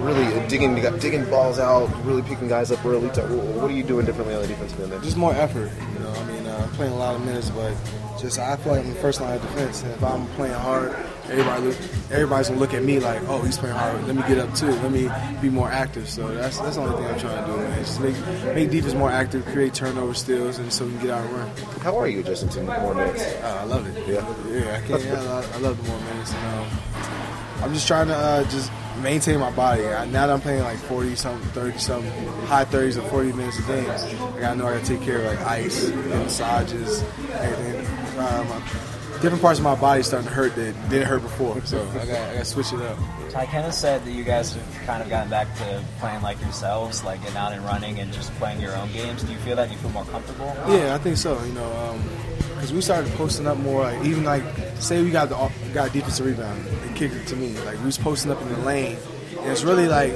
[0.03, 3.09] really digging digging balls out, really picking guys up early.
[3.11, 5.01] To, what are you doing differently on the defensive end there?
[5.01, 6.11] Just more effort, you know.
[6.11, 7.75] I mean, uh, I'm playing a lot of minutes, but
[8.19, 9.83] just I feel like I'm the first line of defense.
[9.83, 10.97] And if I'm playing hard,
[11.31, 11.77] everybody look,
[12.11, 14.05] everybody's gonna look at me like, oh, he's playing hard.
[14.07, 14.67] Let me get up too.
[14.71, 16.09] Let me be more active.
[16.09, 17.79] So that's that's the only thing I'm trying to do, man.
[17.79, 21.25] Just make make defense more active, create turnover steals, and so we can get out
[21.25, 21.49] and run.
[21.81, 23.23] How are you adjusting to more minutes?
[23.23, 24.09] Uh, I love it.
[24.09, 24.35] Yeah.
[24.51, 24.77] yeah.
[24.77, 25.05] I can't.
[25.05, 26.35] Yeah, I love, I love the more minutes.
[26.35, 29.87] And, um, I'm just trying to uh, just maintain my body.
[29.87, 33.59] I, now that I'm playing like 40 something, 30 something, high 30s or 40 minutes
[33.59, 37.87] a game, like I know I gotta take care of like ice, massages, everything.
[38.19, 38.90] Um,
[39.21, 42.09] different parts of my body starting to hurt that didn't hurt before, so I got
[42.09, 42.99] I got to switch it up.
[43.31, 47.05] Ty Kenneth said that you guys have kind of gotten back to playing like yourselves,
[47.05, 49.23] like getting out and running and just playing your own games.
[49.23, 49.71] Do you feel that?
[49.71, 50.47] You feel more comfortable?
[50.69, 51.43] Yeah, I think so.
[51.45, 52.03] You know, um,
[52.55, 53.83] because we started posting up more.
[53.83, 54.43] Like even like
[54.77, 57.57] say we got the got a defensive rebound and kicked it to me.
[57.61, 58.99] Like we was posting up in the lane,
[59.39, 60.15] and it's really like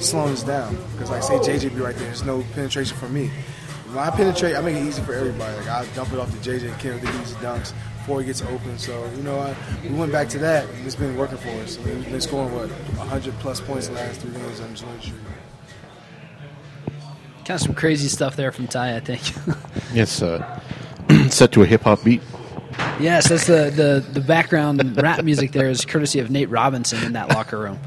[0.00, 0.76] slowing us down.
[0.92, 3.30] Because like say JJ be right there, there's no penetration for me.
[3.88, 5.56] When I penetrate, I make it easy for everybody.
[5.56, 7.72] Like I dump it off to JJ and Kenneth, the easy dunks
[8.08, 8.78] before he gets open.
[8.78, 11.78] So you know, I, we went back to that, and it's been working for us.
[11.78, 14.60] I mean, we've been scoring what 100 plus points the last three games.
[14.60, 15.12] I'm just.
[17.44, 19.22] Kind of some crazy stuff there from Ty, I think.
[19.94, 20.60] It's uh,
[21.30, 22.20] set to a hip hop beat.
[23.00, 27.14] yes, that's the, the, the background rap music there is courtesy of Nate Robinson in
[27.14, 27.78] that locker room.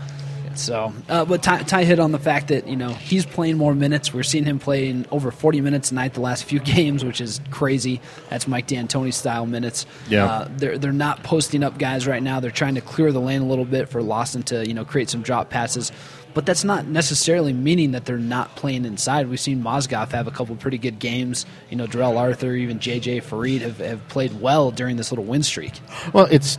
[0.61, 3.73] So, uh, but Ty, Ty hit on the fact that you know he's playing more
[3.75, 4.13] minutes.
[4.13, 7.41] We're seeing him playing over 40 minutes a night the last few games, which is
[7.49, 8.01] crazy.
[8.29, 9.85] That's Mike D'Antoni style minutes.
[10.09, 10.25] Yeah.
[10.25, 12.39] uh, they're they're not posting up guys right now.
[12.39, 15.09] They're trying to clear the lane a little bit for Lawson to you know create
[15.09, 15.91] some drop passes.
[16.33, 19.27] But that's not necessarily meaning that they're not playing inside.
[19.27, 21.45] We've seen Mozgov have a couple pretty good games.
[21.69, 25.43] You know, Darrell Arthur, even JJ Faried have, have played well during this little win
[25.43, 25.73] streak.
[26.13, 26.57] Well, it's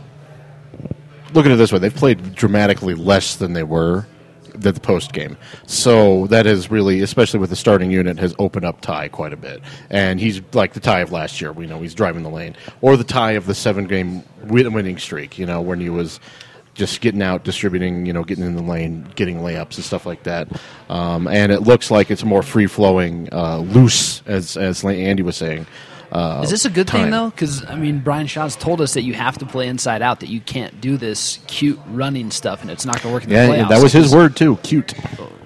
[1.33, 4.05] look at it this way: they've played dramatically less than they were
[4.55, 5.37] the post game.
[5.65, 9.37] So that has really, especially with the starting unit, has opened up Ty quite a
[9.37, 9.61] bit.
[9.89, 11.51] And he's like the Ty of last year.
[11.51, 15.37] We know he's driving the lane, or the Ty of the seven game winning streak.
[15.37, 16.19] You know, when he was
[16.73, 20.23] just getting out, distributing, you know, getting in the lane, getting layups and stuff like
[20.23, 20.47] that.
[20.89, 25.37] Um, and it looks like it's more free flowing, uh, loose, as as Andy was
[25.37, 25.67] saying.
[26.13, 27.31] Uh, Is this a good thing though?
[27.31, 30.19] Because I mean, Brian Shaw's told us that you have to play inside out.
[30.19, 33.29] That you can't do this cute running stuff, and it's not going to work in
[33.29, 33.69] the Yeah, playoffs.
[33.69, 34.57] that was his word too.
[34.57, 34.91] Cute.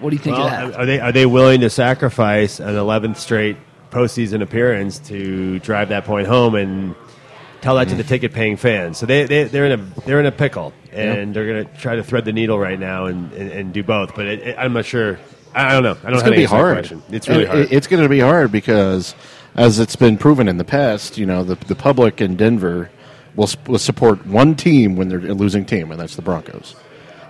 [0.01, 0.80] What do you think Well, of that?
[0.80, 3.56] are they are they willing to sacrifice an 11th straight
[3.91, 6.95] postseason appearance to drive that point home and
[7.62, 8.97] tell that to the ticket paying fans?
[8.97, 11.95] So they, they they're in a they're in a pickle and they're going to try
[11.95, 14.15] to thread the needle right now and, and, and do both.
[14.15, 15.17] But it, it, I'm not sure.
[15.56, 15.91] I I don't know.
[15.91, 16.75] I don't it's have going to be hard.
[16.75, 17.03] question.
[17.10, 17.60] It's really And hard.
[17.65, 19.15] it- It's going to be hard because,
[19.55, 22.89] as it's been proven in the past, you know, the the public in Denver
[23.36, 26.75] will, will support one team when they're a losing team, and that's the Broncos.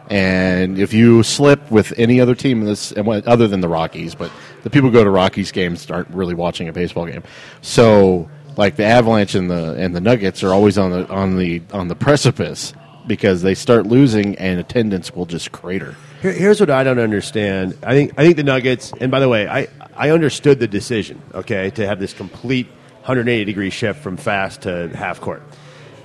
[0.09, 4.31] And if you slip with any other team this, other than the Rockies, but
[4.63, 7.23] the people who go to Rockies games aren't really watching a baseball game.
[7.61, 11.61] So, like the Avalanche and the and the Nuggets are always on the on the
[11.73, 12.73] on the precipice
[13.05, 15.95] because they start losing and attendance will just crater.
[16.21, 17.77] Here, here's what I don't understand.
[17.83, 18.93] I think I think the Nuggets.
[19.01, 21.21] And by the way, I I understood the decision.
[21.33, 22.67] Okay, to have this complete
[23.01, 25.41] 180 degree shift from fast to half court.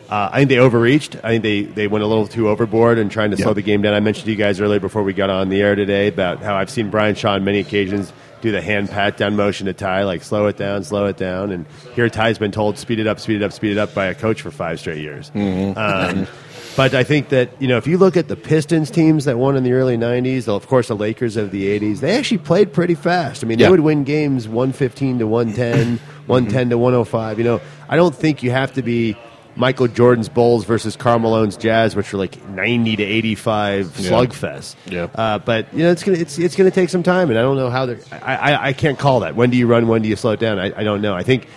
[0.09, 1.17] Uh, I think they overreached.
[1.25, 3.81] I think they, they went a little too overboard in trying to slow the game
[3.81, 3.95] down.
[3.95, 6.55] I mentioned to you guys earlier before we got on the air today about how
[6.55, 10.03] I've seen Brian Shaw on many occasions do the hand pat down motion to Ty,
[10.03, 11.51] like slow it down, slow it down.
[11.51, 14.07] And here Ty's been told speed it up, speed it up, speed it up by
[14.07, 15.31] a coach for five straight years.
[15.35, 16.27] Um,
[16.77, 19.57] but I think that you know if you look at the Pistons teams that won
[19.57, 22.95] in the early '90s, of course the Lakers of the '80s, they actually played pretty
[22.95, 23.45] fast.
[23.45, 23.67] I mean, Yeah.
[23.67, 27.39] they would win games 115 to 110, 110 to 105.
[27.39, 29.17] You know, I don't think you have to be
[29.55, 34.11] Michael Jordan's Bulls versus Karl Malone's Jazz, which were like 90 to 85 Yeah.
[34.11, 34.77] slugfest.
[34.87, 35.09] Yeah.
[35.15, 37.57] Uh, but you know, it's gonna it's it's gonna take some time, and I don't
[37.59, 37.99] know how they're.
[38.11, 39.37] I, I, I can't call that.
[39.37, 39.89] When do you run?
[39.89, 40.59] When do you slow it down?
[40.59, 41.15] I, I don't know.
[41.15, 41.49] I think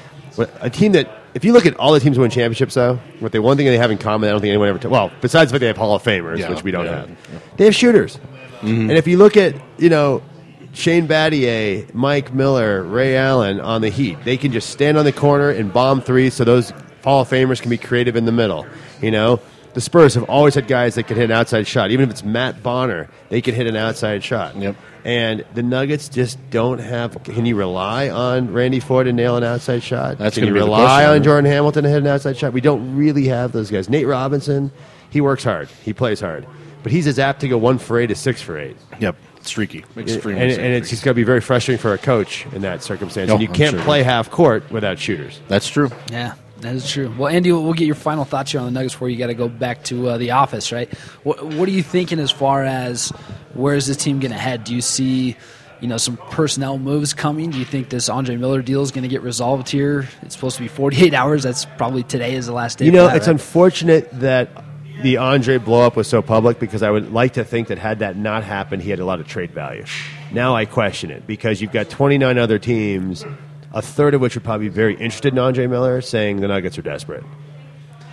[0.60, 3.32] a team that if you look at all the teams who win championships, though, what
[3.32, 4.80] they one thing they have in common, I don't think anyone ever.
[4.80, 6.50] T- well, besides that they have Hall of Famers, Yeah.
[6.50, 7.02] which we don't Yeah.
[7.02, 7.12] have,
[7.58, 8.18] they have shooters.
[8.62, 8.90] Mm-hmm.
[8.90, 10.24] And if you look at you know.
[10.74, 14.18] Shane Battier, Mike Miller, Ray Allen on the Heat.
[14.26, 16.74] They can just stand on the corner and bomb threes so those
[17.06, 18.66] Hall of Famers can be creative in the middle.
[19.02, 19.40] You know,
[19.76, 21.92] the Spurs have always had guys that can hit an outside shot.
[21.92, 24.56] Even if it's Matt Bonner, they can hit an outside shot.
[24.56, 24.76] Yep.
[25.04, 27.24] And the Nuggets just don't have.
[27.24, 30.18] Can you rely on Randy Foye to nail an outside shot?
[30.18, 31.12] That's can gonna you be the rely question.
[31.12, 32.54] on Jordan Hamilton to hit an outside shot?
[32.54, 33.88] We don't really have those guys.
[33.88, 34.72] Nate Robinson,
[35.12, 35.70] he works hard.
[35.84, 36.48] He plays hard,
[36.82, 38.78] but he's as apt to go one for eight as six for eight.
[39.00, 40.42] Yep, streaky, extremely.
[40.42, 43.30] And, and it's just going to be very frustrating for a coach in that circumstance.
[43.30, 43.84] Oh, and you I'm can't sure.
[43.84, 45.40] play half court without shooters.
[45.50, 45.92] that's true.
[46.12, 47.14] Yeah, that is true.
[47.18, 49.34] Well, Andy, we'll get your final thoughts here on the Nuggets before you got to
[49.34, 50.92] go back to uh, the office, right?
[51.24, 53.10] What, what are you thinking as far as
[53.54, 54.64] where is this team going to head?
[54.64, 55.36] Do you see,
[55.82, 57.52] you know, some personnel moves coming.
[57.52, 60.08] Do you think this Andre Miller deal is going to get resolved here?
[60.22, 61.44] It's supposed to be 48 hours.
[61.44, 62.86] That's probably today is the last day.
[62.86, 63.34] You know, that, it's right?
[63.34, 64.50] unfortunate that
[65.02, 68.00] the Andre blow up was so public because I would like to think that had
[68.00, 69.86] that not happened, he had a lot of trade value.
[70.32, 73.26] Now I question it because you've got 29 other teams,
[73.76, 76.78] a third of which would probably be very interested in Andre Miller, saying the Nuggets
[76.78, 77.24] are desperate.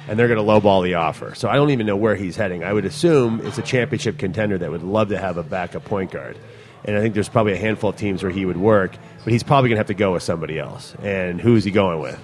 [0.08, 1.36] And they're going to lowball the offer.
[1.36, 2.64] So I don't even know where he's heading.
[2.64, 6.10] I would assume it's a championship contender that would love to have a backup point
[6.10, 6.36] guard.
[6.84, 9.44] And I think there's probably a handful of teams where he would work, but he's
[9.44, 10.96] probably going to have to go with somebody else.
[11.00, 12.18] And who's he going with?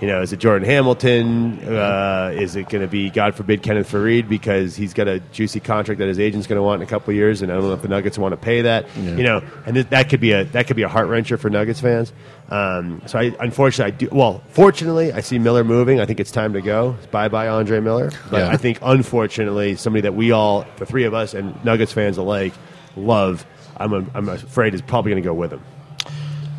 [0.00, 1.58] You know, is it Jordan Hamilton?
[1.62, 5.60] Uh, is it going to be, God forbid, Kenneth Faried because he's got a juicy
[5.60, 7.64] contract that his agent's going to want in a couple of years, and I don't
[7.64, 8.86] know if the Nuggets want to pay that.
[8.96, 11.50] You know, and th- that could be a that could be a heart wrencher for
[11.50, 12.14] Nuggets fans.
[12.48, 14.08] Um, so I, unfortunately, I do.
[14.10, 16.00] Well, fortunately, I see Miller moving.
[16.00, 16.96] I think it's time to go.
[17.10, 18.10] Bye bye, Andre Miller.
[18.30, 18.48] But Yeah.
[18.48, 22.54] I think, unfortunately, somebody that we all, the three of us, and Nuggets fans alike,
[22.96, 23.44] love.
[23.76, 25.62] I'm, a, I'm afraid is probably going to go with him.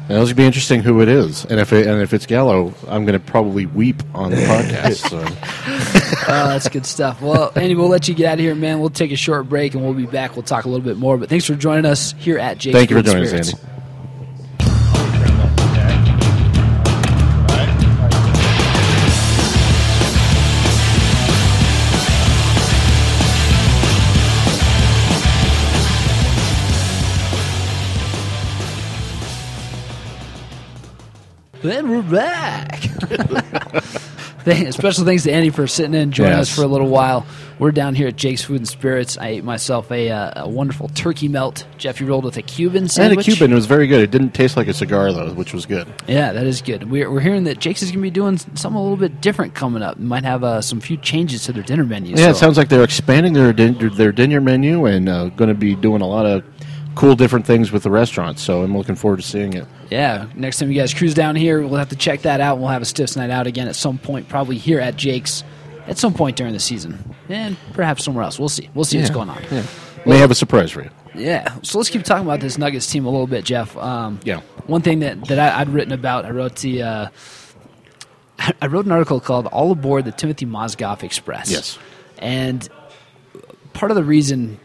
[0.09, 3.05] And it'll be interesting who it is, and if it, and if it's Gallo, I'm
[3.05, 5.09] going to probably weep on the podcast.
[5.09, 5.25] So.
[6.23, 7.21] Oh, that's good stuff.
[7.21, 8.79] Well, Andy, we'll let you get out of here, man.
[8.79, 10.35] We'll take a short break and we'll be back.
[10.35, 11.17] We'll talk a little bit more.
[11.17, 13.53] But thanks for joining us here at Jake's Thank you for joining us, Spirits.
[13.53, 13.70] Andy.
[31.63, 32.81] And we're back.
[34.71, 36.49] Special thanks to Andy for sitting in joining Yes.
[36.49, 37.27] us for a little while.
[37.59, 39.15] We're down here at Jake's Food and Spirits.
[39.19, 41.67] I ate myself a, uh, a wonderful turkey melt.
[41.77, 43.27] Jeff, you rolled with a Cuban sandwich.
[43.27, 43.37] And a.
[43.37, 44.01] Cuban it was very good.
[44.01, 45.87] It didn't taste like a cigar though, which was good.
[46.07, 46.89] Yeah, that is good.
[46.89, 49.53] We're, we're hearing that Jake's is going to be doing something a little bit different
[49.53, 49.99] coming up.
[49.99, 52.15] Might have uh, some few changes to their dinner menu.
[52.15, 55.53] Yeah, it sounds like they're expanding their din- their dinner menu and uh, going to
[55.55, 56.43] be doing a lot of
[56.95, 58.39] cool different things with the restaurant.
[58.39, 59.67] So I'm looking forward to seeing it.
[59.91, 62.57] Yeah, next time you guys cruise down here, we'll have to check that out.
[62.59, 65.43] We'll have a Stiffs Night Out again at some point, probably here at Jake's
[65.85, 68.39] at some point during the season, and perhaps somewhere else.
[68.39, 68.69] We'll see.
[68.73, 69.43] We'll see what's going on.
[69.51, 69.65] yeah.
[70.05, 70.89] May have a surprise for you.
[71.13, 71.57] Yeah.
[71.61, 73.75] So let's keep talking about this Nuggets team a little bit, Jeff.
[73.77, 74.39] Um, Yeah.
[74.67, 76.83] One thing that, that I, I'd written about, I wrote the.
[76.83, 77.07] Uh,
[78.61, 81.77] I wrote an article called "All Aboard the Timothy Mozgov Express." Yes.
[82.17, 82.67] And
[83.73, 84.59] part of the reason,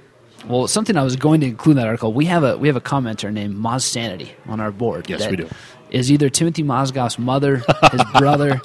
[0.49, 2.13] well, something I was going to include in that article.
[2.13, 5.09] We have a we have a commenter named Moz Sanity on our board.
[5.09, 5.49] Yes, we do.
[5.91, 8.61] Is either Timothy Mozgov's mother, his brother,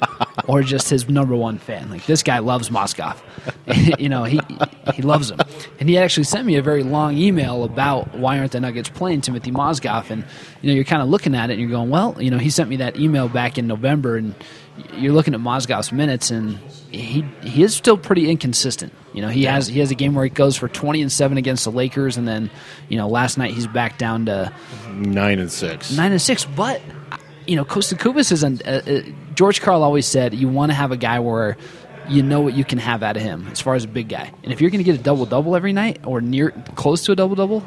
[0.46, 1.88] or just his number one fan.
[1.88, 3.16] Like this guy loves Mozgov.
[4.00, 4.40] you know, he
[4.94, 5.38] he loves him.
[5.78, 9.20] And he actually sent me a very long email about why aren't the Nuggets playing
[9.20, 10.10] Timothy Mozgov?
[10.10, 10.24] And
[10.62, 12.50] you know, you're kind of looking at it and you're going, well, you know, he
[12.50, 14.34] sent me that email back in November, and
[14.94, 16.58] you're looking at Mozgov's minutes, and
[16.92, 18.92] he he is still pretty inconsistent.
[19.12, 21.38] You know, he has he has a game where he goes for 20 and seven
[21.38, 22.50] against the Lakers, and then
[22.88, 24.52] you know last night he's back down to
[24.90, 25.90] Nine and six.
[25.96, 26.44] nine and six.
[26.44, 26.80] But
[27.46, 29.00] you know, Kosta Koufos is an, uh, uh,
[29.34, 31.56] George Karl always said you want to have a guy where
[32.08, 34.32] you know what you can have out of him as far as a big guy.
[34.42, 37.12] And if you're going to get a double double every night or near close to
[37.12, 37.62] a double double,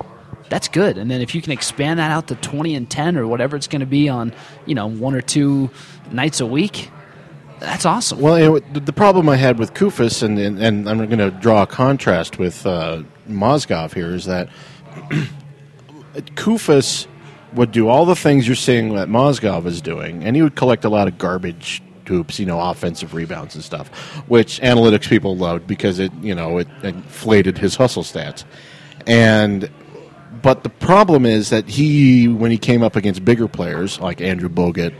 [0.49, 0.97] that's good.
[0.97, 3.67] And then if you can expand that out to twenty and ten or whatever it's
[3.67, 4.33] going to be on
[4.65, 5.69] you know one or two
[6.11, 6.89] nights a week,
[7.59, 8.19] that's awesome.
[8.19, 11.63] Well, know, the- problem I had with Koufos, and, and, and I'm going to draw
[11.63, 14.49] a contrast with uh, Mozgov here, is that
[16.35, 17.07] Koufos
[17.53, 20.85] would do all the things you're seeing that Mozgov is doing, and he would collect
[20.85, 23.87] a lot of garbage hoops, you know, offensive rebounds and stuff,
[24.27, 28.43] which analytics people loved because it, you know, it inflated his hustle stats.
[29.07, 29.69] And
[30.41, 34.49] but the problem is that he, when he came up against bigger players like Andrew
[34.49, 34.93] Bogut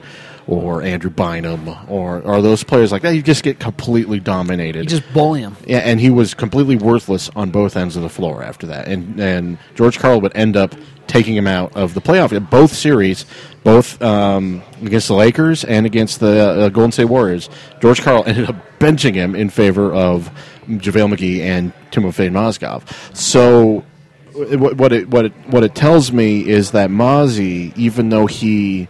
[0.48, 4.84] or Andrew Bynum or, or those players like that, you just get completely dominated.
[4.84, 5.58] You just bully him.
[5.66, 8.88] Yeah, and he was completely worthless on both ends of the floor after that.
[8.88, 10.76] And and George Karl would end up
[11.08, 12.50] taking him out of the playoff.
[12.50, 13.26] Both series,
[13.64, 17.50] both um, against the Lakers and against the uh, Golden State Warriors,
[17.82, 20.30] George Karl ended up benching him in favor of
[20.68, 22.84] JaVale McGee and Timofey Mozgov.
[23.16, 23.84] So
[24.36, 28.88] what what it what it what it tells me is that Mozzie, even though he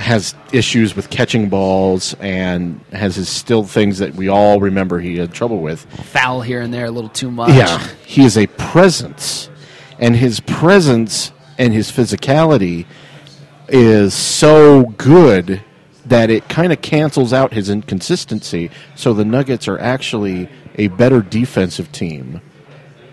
[0.00, 5.18] has issues with catching balls and has his still things that we all remember he
[5.18, 5.84] had trouble with.
[6.06, 7.50] Foul here and there a little too much.
[7.50, 9.50] Yeah, he is a presence,
[9.98, 12.86] and his presence and his physicality
[13.68, 15.62] is so good
[16.06, 18.70] that it kind of cancels out his inconsistency.
[18.96, 22.40] So the Nuggets are actually a better defensive team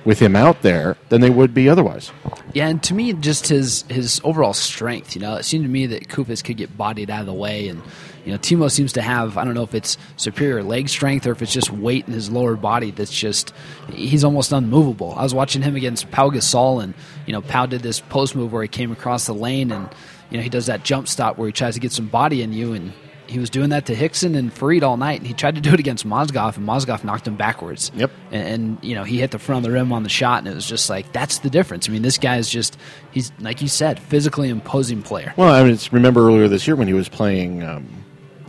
[0.08, 2.13] with him out there than they would be otherwise.
[2.54, 5.15] Yeah, and to me, just his his overall strength.
[5.15, 7.67] You know, it seemed to me that Koufos could get bodied out of the way,
[7.67, 7.82] and
[8.24, 11.32] you know, Timo seems to have I don't know if it's superior leg strength or
[11.32, 13.54] if it's just weight in his lower body that's just
[13.91, 15.13] he's almost unmovable.
[15.13, 16.93] I was watching him against Pau Gasol, and
[17.26, 19.89] you know, Pau did this post move where he came across the lane, and
[20.30, 22.54] you know, he does that jump stop where he tries to get some body in
[22.54, 22.93] you, and
[23.27, 25.73] he was doing that to Hickson and Faried all night, and he tried to do
[25.73, 27.91] it against Mozgov, and Mozgov knocked him backwards.
[27.95, 28.11] Yep.
[28.31, 30.47] And, and, you know he hit the front of the rim on the shot, and
[30.47, 31.87] it was just like that's the difference.
[31.87, 32.77] I mean, this guy is just
[33.11, 35.33] he's like you said, physically imposing player.
[35.37, 37.87] Well, I mean, it's, remember earlier this year when he was playing um,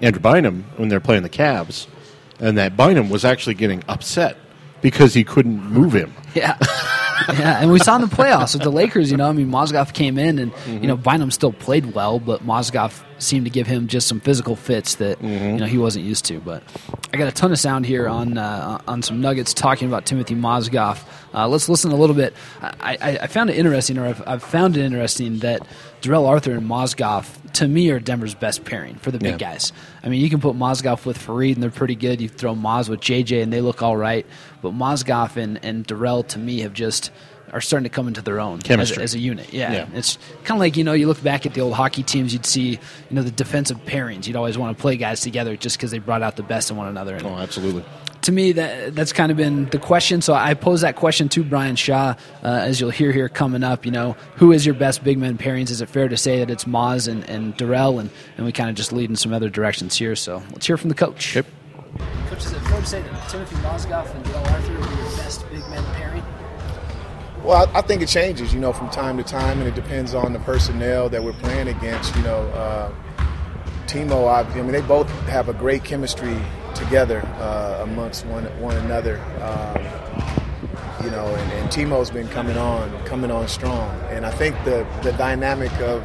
[0.01, 1.87] Andrew Bynum when they're playing the Cavs,
[2.41, 4.37] and that Bynum was actually getting upset
[4.81, 6.15] because he couldn't move him.
[6.35, 6.57] Yeah.
[7.29, 9.11] yeah, and we saw in the playoffs with the Lakers.
[9.11, 10.83] You know, I mean, Mozgov came in, and Mm-hmm.
[10.83, 14.55] you know, Bynum still played well, but Mozgov seemed to give him just some physical
[14.57, 15.45] fits that Mm-hmm.
[15.45, 16.41] you know he wasn't used to.
[16.41, 16.63] But
[17.13, 20.35] I got a ton of sound here on uh, on some nuggets talking about Timothy
[20.35, 21.03] Mozgov.
[21.35, 22.35] Uh, let's listen a little bit.
[22.63, 25.67] I, I, I found it interesting, or I've, I've found it interesting that
[26.01, 29.51] Darrell Arthur and Mozgov to me are Denver's best pairing for the big Yeah.
[29.53, 29.73] guys.
[30.05, 32.21] I mean, you can put Mozgov with Faried, and they're pretty good.
[32.21, 34.25] You throw Moz with JJ, and they look all right.
[34.63, 37.11] But Mozgov and, and Darrell, to me, have just
[37.51, 39.03] are starting to come into their own as, Chemistry.
[39.03, 39.55] as a unit.
[39.55, 39.87] Yeah, Yeah.
[39.95, 42.45] it's kind of like you know, you look back at the old hockey teams, you'd
[42.45, 42.79] see you
[43.11, 44.27] know the defensive pairings.
[44.27, 46.77] You'd always want to play guys together just because they brought out the best in
[46.77, 47.17] one another.
[47.17, 47.85] And Oh, absolutely.
[48.23, 50.21] To me, that that's kind of been the question.
[50.21, 53.85] So I pose that question to Brian Shaw, uh, as you'll hear here coming up.
[53.85, 55.71] You know, who is your best big man pairings?
[55.71, 58.71] Is it fair to say that it's Maz and, and Darrell, and, and we kind
[58.71, 60.17] of just lead in some other directions here?
[60.17, 61.37] So let's hear from the coach.
[61.37, 61.47] Yep.
[62.29, 65.49] Coach, is it fair to say that Timothy Mozgov and Darrell Arthur are your best
[65.51, 66.25] big man pairing?
[67.43, 70.13] Well, I, I think it changes, you know, from time to time, and it depends
[70.13, 72.15] on the personnel that we're playing against.
[72.17, 72.93] You know, uh,
[73.89, 76.37] Timo, I, I mean, they both have a great chemistry
[76.75, 79.19] together uh, amongst one one another.
[79.41, 79.83] Um,
[81.03, 84.87] you know, and, and Timo's been coming on, coming on strong, and I think the
[85.03, 86.05] the dynamic of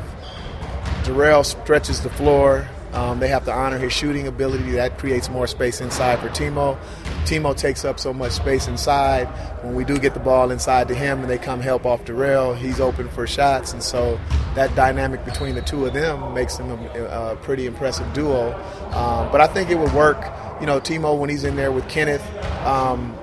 [1.04, 2.68] Darrell stretches the floor.
[2.94, 4.72] Um, they have to honor his shooting ability.
[4.72, 6.78] That creates more space inside for Timo.
[7.26, 9.26] Timo takes up so much space inside.
[9.64, 12.54] When we do get the ball inside to him and they come help off Darrell,
[12.54, 13.74] he's open for shots.
[13.74, 14.20] And so
[14.56, 18.54] that dynamic between the two of them makes them a, a pretty impressive duo.
[18.92, 20.22] Um, but I think it would work.
[20.60, 22.24] You know, Timo, when he's in there with Kenneth,
[22.66, 23.18] um,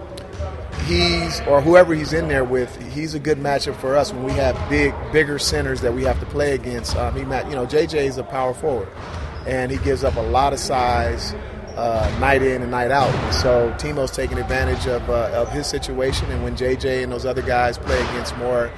[0.86, 4.32] he's or whoever he's in there with, he's a good matchup for us when we
[4.32, 6.96] have big, bigger centers that we have to play against.
[6.96, 8.88] Um, he, you know, JJ is a power forward,
[9.46, 11.34] and he gives up a lot of size
[11.76, 13.32] uh, night in and night out.
[13.32, 17.42] So Timo's taking advantage of uh, of his situation, and when JJ and those other
[17.42, 18.70] guys play against more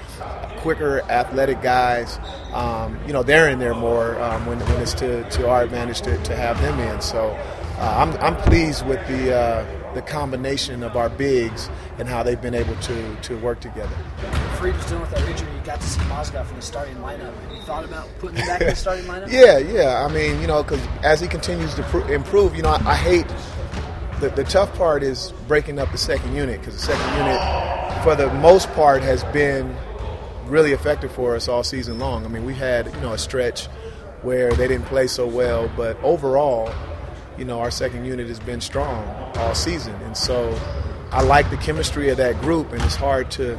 [0.62, 2.18] quicker, athletic guys,
[2.52, 6.00] um, you know, they're in there more um, when, when it's to, to our advantage
[6.02, 7.00] to, to have them in.
[7.00, 7.30] So
[7.78, 12.40] uh, I'm, I'm pleased with the uh, the combination of our bigs and how they've
[12.40, 13.94] been able to, to work together.
[14.56, 15.48] Faried was dealing with that injury.
[15.54, 17.34] You got to see Mozgov in the starting lineup.
[17.34, 19.30] Have you thought about putting him back in the starting lineup?
[19.30, 20.04] Yeah, yeah.
[20.08, 22.94] I mean, you know, because as he continues to pr- improve, you know, I, I
[22.94, 23.26] hate
[24.20, 28.14] the, the tough part is breaking up the second unit because the second unit, for
[28.14, 29.76] the most part, has been
[30.46, 32.24] really effective for us all season long.
[32.24, 33.66] I mean, we had you know a stretch
[34.22, 36.72] where they didn't play so well, but overall,
[37.42, 40.56] you know, our second unit has been strong all season, and so
[41.10, 43.58] I like the chemistry of that group, and it's hard to,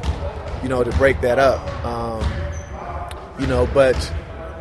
[0.62, 1.60] you know, to break that up.
[1.84, 2.24] Um,
[3.38, 3.94] you know, but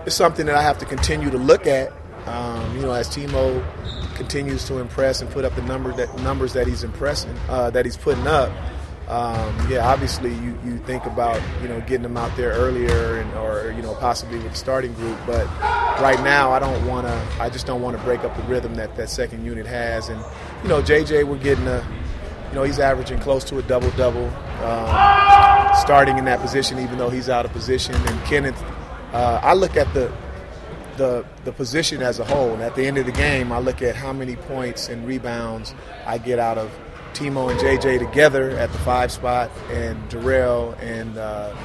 [0.05, 1.93] it's something that I have to continue to look at.
[2.25, 3.63] Um, you know, as Timo
[4.17, 7.85] continues to impress and put up the number that numbers that he's impressing, uh, that
[7.85, 8.51] he's putting up.
[9.07, 13.33] Um, yeah, obviously you, you think about you know getting them out there earlier and
[13.35, 15.45] or you know possibly with the starting group, but
[15.99, 17.27] right now I don't want to.
[17.39, 20.09] I just don't want to break up the rhythm that that second unit has.
[20.09, 20.23] And
[20.63, 21.85] you know, JJ, we're getting a
[22.53, 24.27] you know, he's averaging close to a double double,
[24.63, 27.95] um, starting in that position, even though he's out of position.
[27.95, 28.61] And Kenneth,
[29.11, 30.13] uh, I look at the
[30.97, 33.81] the the position as a whole, and at the end of the game, I look
[33.81, 35.73] at how many points and rebounds
[36.05, 36.69] I get out of
[37.13, 41.55] Timo and JJ together at the five spot, and Darrell and uh,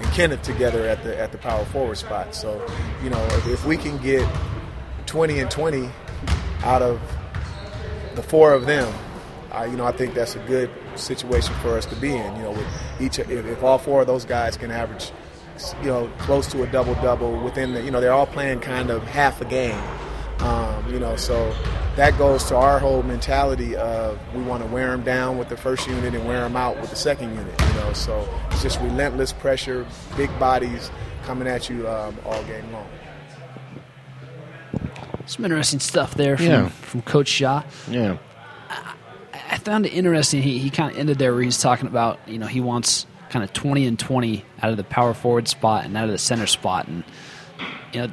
[0.00, 2.34] and Kenneth together at the at the power forward spot.
[2.34, 2.64] So,
[3.02, 4.28] you know, if, if we can get
[5.06, 5.88] 20 and 20
[6.64, 7.00] out of
[8.14, 8.92] the four of them,
[9.50, 12.36] I, you know, I think that's a good situation for us to be in.
[12.36, 12.66] You know, with
[13.00, 15.12] each, if, if all four of those guys can average,
[15.80, 18.90] you know, close to a double double within the, you know, they're all playing kind
[18.90, 19.80] of half a game.
[20.42, 21.54] Um, you know, so
[21.96, 25.56] that goes to our whole mentality of we want to wear them down with the
[25.56, 27.54] first unit and wear them out with the second unit.
[27.60, 29.86] You know, so it's just relentless pressure,
[30.16, 30.90] big bodies
[31.24, 32.86] coming at you um, all game long.
[35.26, 36.68] Some interesting stuff there from, Yeah.
[36.68, 37.62] from Coach Shaw.
[37.88, 38.16] Yeah.
[39.50, 40.42] I found it interesting.
[40.42, 43.44] He, he kind of ended there where he's talking about, you know, he wants kind
[43.44, 46.46] of 20 and 20 out of the power forward spot and out of the center
[46.46, 46.88] spot.
[46.88, 47.04] And,
[47.92, 48.12] you know,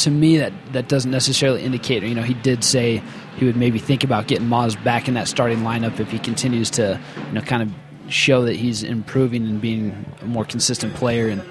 [0.00, 3.02] to me, that, that doesn't necessarily indicate, you know, he did say
[3.36, 6.70] he would maybe think about getting Moz back in that starting lineup if he continues
[6.70, 11.28] to, you know, kind of show that he's improving and being a more consistent player.
[11.28, 11.42] And,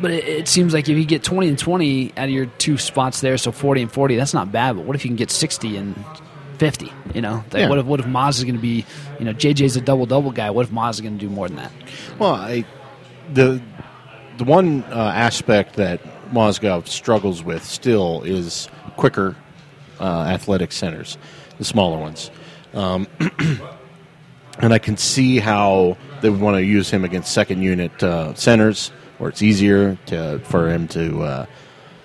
[0.00, 2.78] but it, it, seems like if you get 20 and 20 out of your two
[2.78, 4.76] spots there, so 40 and 40, that's not bad.
[4.76, 6.04] But what if you can get 60 and
[6.58, 6.92] 50?
[7.14, 7.68] You know, like Yeah.
[7.68, 8.84] what if what if Maz is going to be,
[9.18, 10.50] you know, JJ's a double double guy.
[10.50, 11.72] What if Maz is going to do more than that?
[12.18, 12.64] Well, I,
[13.32, 13.60] the
[14.38, 16.00] the one uh, aspect that
[16.32, 19.36] Mozgov struggles with still is quicker
[20.00, 21.18] uh, athletic centers,
[21.58, 22.30] the smaller ones.
[22.74, 23.06] Um,
[24.58, 28.34] and I can see how they would want to use him against second unit uh,
[28.34, 31.22] centers, where it's easier to for him to.
[31.22, 31.46] Uh,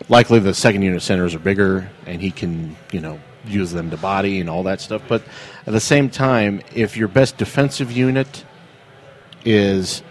[0.10, 3.98] likely, the second unit centers are bigger, and he can you know use them to
[3.98, 5.02] body and all that stuff.
[5.08, 5.24] But
[5.66, 8.46] at the same time, if your best defensive unit
[9.46, 10.02] is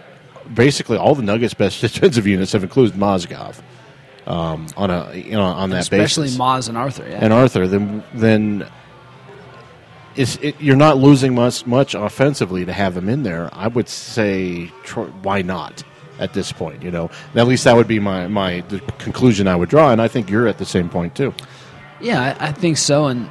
[0.53, 3.61] basically all the Nuggets' best defensive units have included Mozgov
[4.27, 6.39] um, on a you know on that Especially basis.
[6.39, 7.07] Maz and Arthur.
[7.07, 7.19] Yeah.
[7.21, 8.67] and Arthur, then then
[10.15, 13.49] it, you're not losing much much offensively to have him in there.
[13.53, 14.67] I would say,
[15.21, 15.83] why not
[16.19, 16.83] at this point?
[16.83, 19.91] You know, And at least that would be my my the conclusion I would draw,
[19.91, 21.33] and I think you're at the same point too.
[22.01, 23.07] Yeah, I, I think so.
[23.07, 23.29] And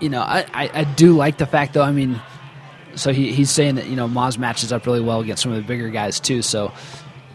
[0.00, 1.82] you know, I, I, I do like the fact though.
[1.82, 2.20] I mean,
[2.94, 5.56] so he, he's saying that you know Maz matches up really well against some of
[5.56, 6.42] the bigger guys too.
[6.42, 6.72] So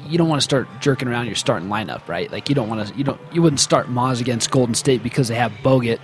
[0.09, 2.31] you don't want to start jerking around your starting lineup, right?
[2.31, 5.27] Like you don't want to you don't you wouldn't start Moz against Golden State because
[5.27, 5.99] they have Bogut,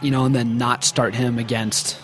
[0.00, 1.98] you know, and then not start him against.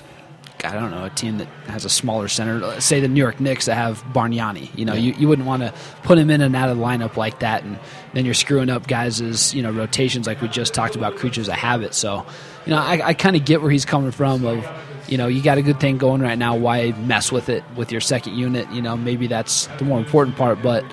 [0.65, 2.81] I don't know a team that has a smaller center.
[2.81, 4.77] Say the New York Knicks that have Bargnani.
[4.77, 7.17] You know, you, you wouldn't want to put him in and out of the lineup
[7.17, 7.79] like that, and
[8.15, 11.17] then you're screwing up guys' you know rotations like we just talked about.
[11.17, 11.95] Creatures of habit.
[11.95, 12.27] So,
[12.65, 14.45] you know, I, I kind of get where he's coming from.
[14.45, 14.67] Of
[15.09, 16.57] you know, you got a good thing going right now.
[16.57, 18.71] Why mess with it with your second unit?
[18.73, 20.85] You know, maybe that's the more important part, but.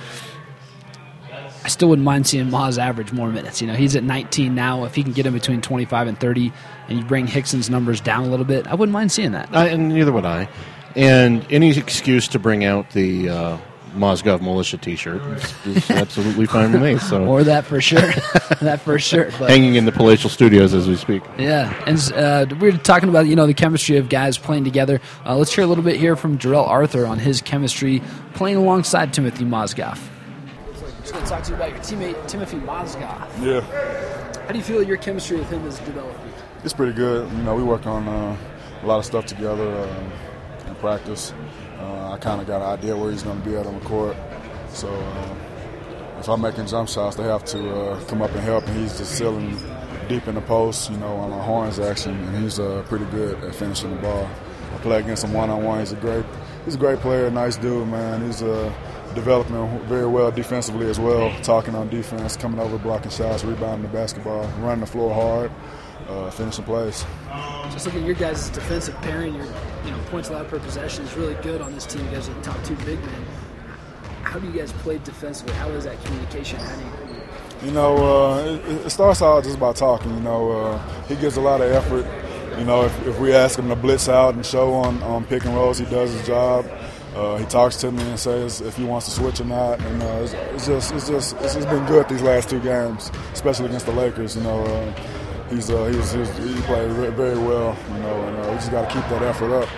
[1.66, 3.62] I still wouldn't mind seeing Maz average more minutes.
[3.62, 4.84] You know, he's at 19 now.
[4.84, 6.52] If he can get him between 25 and 30,
[6.90, 9.48] and you bring Hickson's numbers down a little bit, I wouldn't mind seeing that.
[9.54, 10.50] I, and neither would I.
[10.98, 13.58] And any excuse to bring out the uh,
[13.94, 16.98] Mozgov militia T-shirt is, is absolutely fine with me.
[16.98, 18.02] So Or that for sure.
[18.62, 19.30] that for sure.
[19.40, 21.24] But hanging in the palatial studios as we speak.
[21.38, 25.00] yeah, and uh, we we're talking about you know the chemistry of guys playing together.
[25.26, 28.02] Uh, let's hear a little bit here from Darrell Arthur on his chemistry
[28.34, 30.00] playing alongside Timothy Mozgov.
[31.02, 33.28] Just going to talk to you about your teammate Timothy Mozgov.
[33.42, 33.62] Yeah,
[34.46, 36.32] How do you feel your chemistry with him is developing?
[36.64, 37.30] it's pretty good.
[37.32, 38.38] You know, we work on uh,
[38.82, 41.34] a lot of stuff together uh, in practice.
[42.14, 44.16] I kind of got an idea where he's going to be at on the court.
[44.70, 45.36] So uh,
[46.20, 49.00] if I'm making jump shots, they have to uh, come up and help, and he's
[49.00, 49.58] just sealing
[50.08, 53.44] deep in the post, you know, on a horns action, and he's uh, pretty good
[53.44, 54.30] at finishing the ball.
[54.76, 55.80] I play against him one on one.
[55.80, 56.24] He's a great,
[56.66, 58.24] he's a great player, nice dude, man.
[58.24, 58.72] He's uh,
[59.16, 61.36] developing very well defensively as well.
[61.42, 65.52] Talking on defense, coming over, blocking shots, rebounding the basketball, running the floor hard,
[66.10, 67.06] uh, finishing plays.
[67.72, 71.14] Just looking at your guys' defensive pairing, your you know points allowed per possession is
[71.16, 72.04] really good on this team.
[72.06, 73.26] You guys are the top two big men.
[74.24, 75.54] How do you guys play defensively?
[75.56, 76.60] How is that communication?
[76.60, 80.14] How do you, You know, uh, it, it starts out just by talking.
[80.14, 82.06] You know, uh, he gives a lot of effort.
[82.58, 85.46] You know, if, if we ask him to blitz out and show on, on pick
[85.46, 86.66] and rolls, he does his job.
[87.16, 89.80] Uh, he talks to me and says if he wants to switch or not.
[89.82, 93.12] And uh, it's, it's just, it's just, it's just been good these last two games,
[93.34, 94.36] especially against the Lakers.
[94.36, 94.94] You know, uh,
[95.56, 97.78] he's, uh, he's, he's he played very, well.
[97.90, 99.70] You know, and uh, we just got to keep that effort up.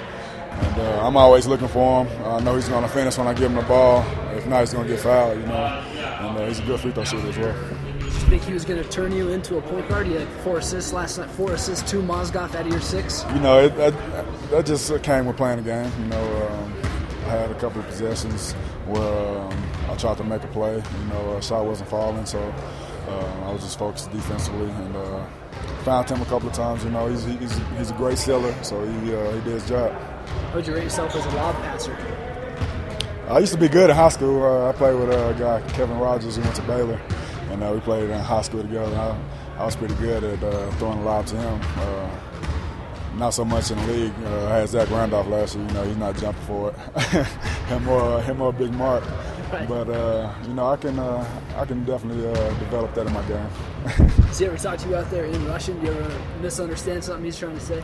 [0.52, 2.26] And uh, I'm always looking for him.
[2.26, 4.06] I know he's going to finish when I give him the ball.
[4.36, 5.38] If not, he's going to get fouled.
[5.40, 7.70] You know, and uh, he's a good free throw shooter as well.
[8.00, 10.08] did you think he was going to turn you into a point guard?
[10.08, 11.30] You had four assists last night.
[11.30, 13.26] Four assists, two Mozgov out of your six.
[13.34, 13.94] You know, it, that,
[14.52, 15.92] that just came with playing the game.
[16.00, 16.74] You know, um,
[17.26, 18.54] I had a couple of possessions
[18.86, 20.76] where um, I tried to make a play.
[20.76, 22.40] You know, a shot wasn't falling, so
[23.08, 25.26] uh, I was just focused defensively and uh,
[25.86, 26.84] found him a couple of times.
[26.84, 29.92] You know, he's he's, he's a great sealer, so he uh, he did his job.
[29.92, 31.96] How would you rate yourself as a lob passer?
[33.30, 34.44] I used to be good in high school.
[34.44, 37.00] Uh, I played with a guy, Kevin Rogers, who went to Baylor,
[37.52, 38.96] and uh, we played in high school together.
[38.96, 41.62] I, I was pretty good at uh, throwing a lob to him.
[41.78, 42.10] Uh,
[43.16, 44.14] not so much in the league.
[44.26, 45.66] Uh, I had Zach Randolph last year.
[45.66, 47.26] You know, he's not jumping for it.
[47.68, 49.04] him or him or Big Mark.
[49.68, 53.26] But uh, you know, I can uh, I can definitely uh, develop that in my
[53.28, 53.48] game.
[54.28, 55.80] Does he ever talk to you out there in Russian?
[55.80, 57.82] Do you ever misunderstand something he's trying to say?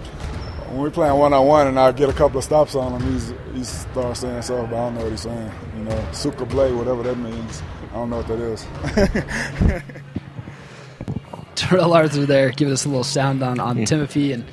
[0.71, 3.11] when we're playing one on one and I get a couple of stops on him,
[3.11, 5.51] he's he starts saying stuff, but I don't know what he's saying.
[5.75, 7.61] You know, suka blade, whatever that means.
[7.91, 8.65] I don't know what that is.
[11.55, 14.31] Darrell Arthur there giving us a little sound on, on Timothy.
[14.31, 14.45] And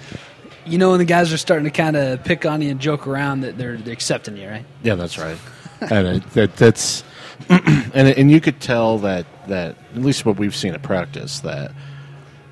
[0.67, 3.07] you know when the guys are starting to kind of pick on you and joke
[3.07, 4.65] around that they're, they're accepting you, right?
[4.83, 5.39] Yeah, that's right.
[5.81, 7.05] and it, that, that's
[7.49, 11.73] and and you could tell that that at least what we've seen at practice that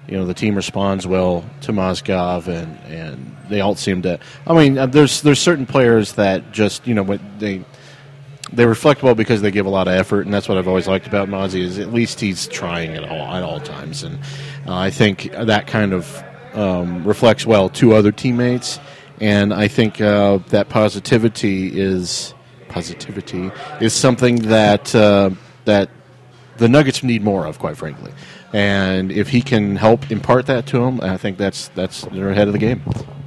[0.09, 4.19] you know the team responds well to Mozgov and and they all seem to.
[4.47, 7.65] I mean, uh, there's there's certain players that just you know they
[8.53, 10.87] they reflect well because they give a lot of effort, and that's what I've always
[10.87, 14.19] liked about Mozzie is at least he's trying at all at all times, and
[14.67, 16.25] uh, I think that kind of
[16.55, 18.79] um, reflects well to other teammates,
[19.21, 22.35] and I think uh, that positivity is
[22.77, 23.51] positivity
[23.81, 25.31] is something that uh,
[25.65, 25.89] that
[26.59, 28.13] the Nuggets need more of, quite frankly.
[28.53, 32.49] And if he can help impart that to them, I think that's that's they're ahead
[32.49, 32.83] of the game.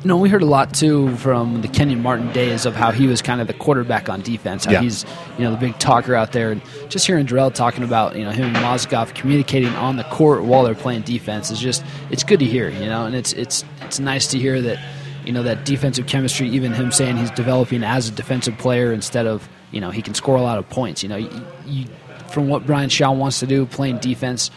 [0.05, 3.21] No, we heard a lot too from the Kenyon Martin days of how he was
[3.21, 4.63] kind of the quarterback on defense.
[4.65, 4.81] How Yeah.
[4.81, 5.05] he's
[5.37, 8.31] you know the big talker out there, and just hearing Darrell talking about you know
[8.31, 12.39] him and Mozgov communicating on the court while they're playing defense is just it's good
[12.39, 12.69] to hear.
[12.69, 14.79] You know, and it's it's it's nice to hear that
[15.25, 16.49] you know that defensive chemistry.
[16.49, 20.13] Even him saying he's developing as a defensive player instead of you know he can
[20.13, 21.03] score a lot of points.
[21.03, 21.29] You know, you,
[21.65, 21.85] you,
[22.29, 24.51] from what Brian Shaw wants to do, playing defense.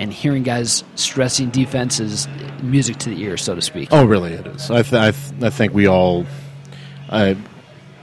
[0.00, 2.28] And hearing guys stressing defense is
[2.62, 3.88] music to the ear, so to speak.
[3.90, 4.32] Oh, really?
[4.32, 4.70] It is.
[4.70, 6.24] I th- I, th- I think we all.
[7.10, 7.36] It,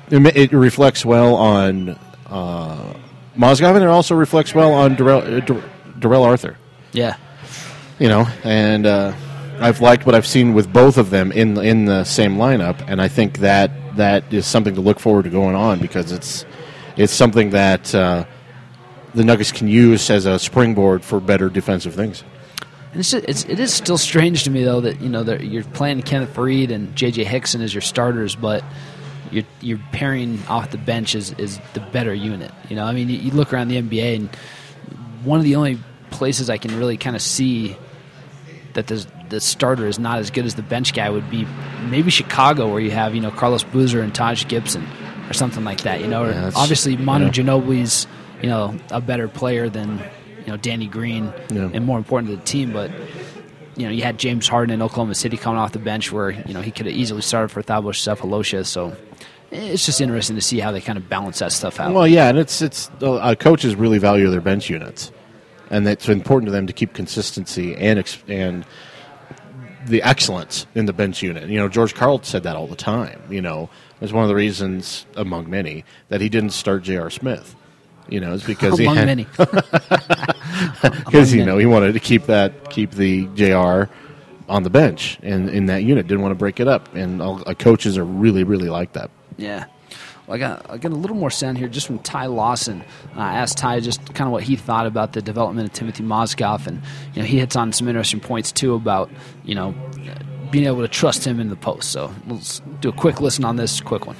[0.10, 1.98] it reflects well on
[2.28, 2.94] uh,
[3.38, 5.62] Mozgov, and it also reflects well on Darrell, uh,
[5.98, 6.58] Darrell Arthur.
[6.92, 7.16] Yeah.
[7.98, 9.14] You know, and uh,
[9.60, 13.02] I've liked what I've seen with both of them in in the same lineup, and
[13.02, 16.46] I think that that is something to look forward to going on because it's
[16.98, 18.26] it's something that uh,
[19.14, 22.24] the Nuggets can use as a springboard for better defensive things.
[22.94, 25.64] It's, just, it's it is still strange to me though that you know that you're
[25.64, 27.24] playing Kenneth Faried and J.J.
[27.26, 28.64] Hickson as your starters, but
[29.32, 32.52] you're you're pairing off the bench is, is the better unit.
[32.70, 34.36] You know, I mean, you, you look around the NBA and
[35.24, 35.80] one of the only
[36.12, 37.76] places I can really kind of see
[38.74, 41.46] that the the starter is not as good as the bench guy would be
[41.90, 44.86] maybe Chicago, where you have you know Carlos Boozer and Taj Gibson
[45.30, 46.02] or something like that.
[46.02, 47.32] You know, Yeah, obviously Manu yeah.
[47.32, 48.08] Ginobili's
[48.42, 50.00] you know a better player than
[50.42, 51.70] you know Danny Green Yeah.
[51.74, 52.92] and more important to the team, but.
[53.78, 56.54] You know, you had James Harden in Oklahoma City coming off the bench, where you
[56.54, 58.66] know he could have easily started for Thabo Sefolosha.
[58.66, 58.96] So
[59.52, 61.94] it's just interesting to see how they kind of balance that stuff out.
[61.94, 65.12] Well, yeah, and it's it's uh, coaches really value their bench units,
[65.70, 68.66] and it's important to them to keep consistency and and
[69.86, 71.50] the excellence in the bench unit.
[71.50, 73.22] You know, George Karl said that all the time.
[73.30, 73.70] You know,
[74.02, 77.10] it's one of the reasons, among many, that he didn't start J.R.
[77.10, 77.56] Smith.
[78.08, 79.26] You know, it's because he had, many.
[80.82, 83.92] because you Among know he wanted to keep that keep the Jr.
[84.48, 87.42] on the bench and in that unit didn't want to break it up and all,
[87.48, 89.10] uh, coaches are really really like that.
[89.38, 89.66] Yeah.
[90.28, 92.82] Well, I got I got a little more sound here just from Ty Lawson.
[93.16, 96.04] Uh, I asked Ty just kind of what he thought about the development of Timothy
[96.04, 96.82] Mozgov, and
[97.14, 99.10] you know he hits on some interesting points too about
[99.44, 99.76] you know
[100.52, 101.92] being able to trust him in the post.
[101.92, 104.16] So let's do a quick listen on this quick one.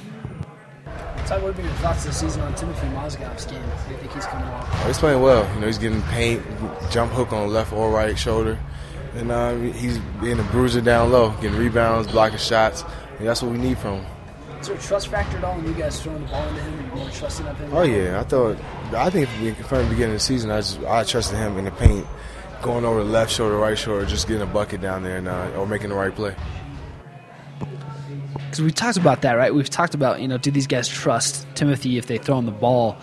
[1.26, 3.60] Ty, what have been your thoughts this season on Timothy Mozgov's game?
[3.60, 4.64] Do you think he's coming along?
[4.64, 5.52] Oh, he's playing well.
[5.54, 6.40] You know, he's getting paint,
[6.92, 8.56] jump hook on left or right shoulder,
[9.16, 12.84] and uh, he's being a bruiser down low, getting rebounds, blocking shots.
[13.18, 14.15] And that's what we need from him.
[14.66, 16.74] Is there a trust factor at all when you guys throwing the ball into him?
[16.74, 17.72] Are you more trusting of him?
[17.72, 18.56] Oh yeah, I thought.
[18.92, 21.70] I think from the beginning of the season, I just I trusted him in the
[21.70, 22.04] paint,
[22.62, 25.52] going over the left shoulder, right shoulder, just getting a bucket down there and uh,
[25.56, 26.34] or making the right play.
[28.56, 29.54] because we talked about that, right?
[29.54, 32.50] We've talked about you know, do these guys trust Timothy if they throw him the
[32.52, 32.96] ball?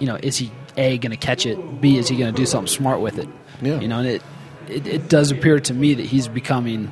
[0.00, 1.80] You know, is he a going to catch it?
[1.80, 3.28] B is he going to do something smart with it?
[3.62, 3.78] Yeah.
[3.80, 4.22] You know, and it,
[4.68, 6.90] it it does appear to me that he's becoming,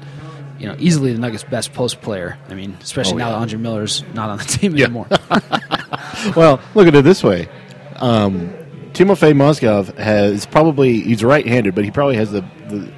[0.58, 2.38] you know, easily the Nuggets' best post player.
[2.48, 3.32] I mean, especially Oh, now yeah.
[3.32, 4.84] that Andre Miller's not on the team Yeah.
[4.86, 5.06] anymore.
[6.36, 7.48] well, look at it this way.
[7.96, 8.50] Um,
[8.92, 12.90] Timofey Mozgov has probably he's right-handed, but he probably has the the,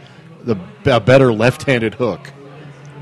[0.85, 2.33] the a better left-handed hook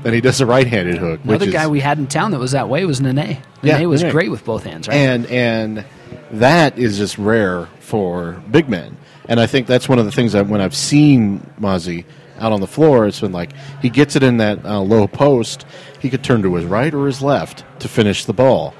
[0.03, 1.19] than he does a right-handed hook.
[1.23, 3.15] Another which guy is, we had in town that was that way was Nene.
[3.15, 4.11] Nene Yeah, was Nene.
[4.11, 4.95] great with both hands, right?
[4.95, 5.85] and and
[6.31, 8.97] that is just rare for big men.
[9.29, 12.05] And I think that's one of the things that when I've seen Mozzie
[12.39, 15.65] out on the floor, it's been like he gets it in that uh, low post.
[15.99, 18.73] He could turn to his right or his left to finish the ball.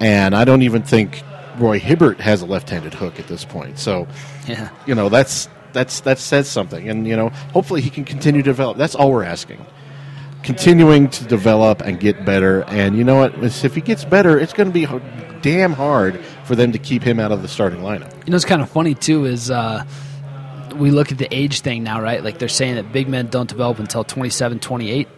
[0.00, 1.22] And I don't even think
[1.58, 3.78] Roy Hibbert has a left-handed hook at this point.
[3.78, 4.06] So,
[4.48, 4.70] Yeah.
[4.86, 6.88] you know, that's that's that says something.
[6.88, 8.76] And you know, hopefully he can continue to develop.
[8.76, 9.64] That's all we're asking.
[10.42, 12.64] Continuing to develop and get better.
[12.64, 13.34] And you know what?
[13.42, 14.86] If he gets better, it's going to be
[15.40, 18.12] damn hard for them to keep him out of the starting lineup.
[18.26, 19.24] You know, it's kind of funny too.
[19.24, 19.84] Is uh,
[20.76, 22.22] we look at the age thing now, right?
[22.22, 25.08] Like they're saying that big men don't develop until 27, 28.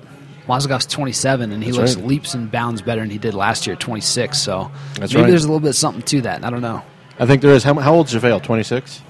[0.47, 2.07] Mozgov's 27, and he That's looks right.
[2.07, 4.39] leaps and bounds better than he did last year at 26.
[4.39, 5.31] So That's maybe right.
[5.31, 6.45] there's a little bit of something to that.
[6.45, 6.83] I don't know.
[7.19, 7.65] I think there is.
[7.65, 8.43] How, how old's JaVale?
[8.45, 9.03] 26?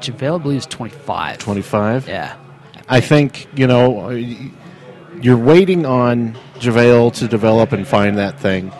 [0.00, 1.38] JaVale, I believe, is 25.
[1.38, 2.08] 25?
[2.08, 2.36] Yeah.
[2.88, 8.70] I think, you know, you're waiting on JaVale to develop and find that thing.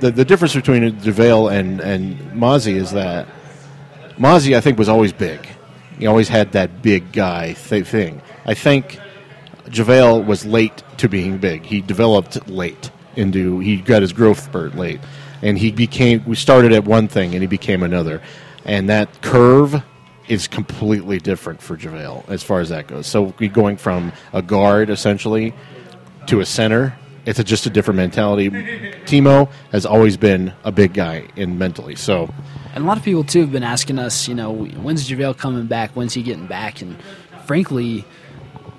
[0.00, 3.26] the the difference between JaVale and and Mozzie is that
[4.16, 5.48] Mozzie I think was always big.
[5.98, 8.22] He always had that big guy th- thing.
[8.46, 8.98] I think
[9.66, 11.64] JaVale was late to being big.
[11.64, 15.00] He developed late into he got his growth spurt late,
[15.42, 16.24] and he became.
[16.24, 18.22] We started at one thing and he became another,
[18.64, 19.82] and that curve
[20.28, 23.06] is completely different for JaVale as far as that goes.
[23.06, 25.54] So going from a guard essentially
[26.26, 26.96] to a center.
[27.28, 28.48] It's a, just a different mentality.
[28.48, 31.94] Timo has always been a big guy in mentally.
[31.94, 32.32] So
[32.74, 35.66] And a lot of people too have been asking us, you know, when's JaVale coming
[35.66, 35.90] back?
[35.90, 36.80] When's he getting back?
[36.80, 36.96] And
[37.44, 38.06] frankly,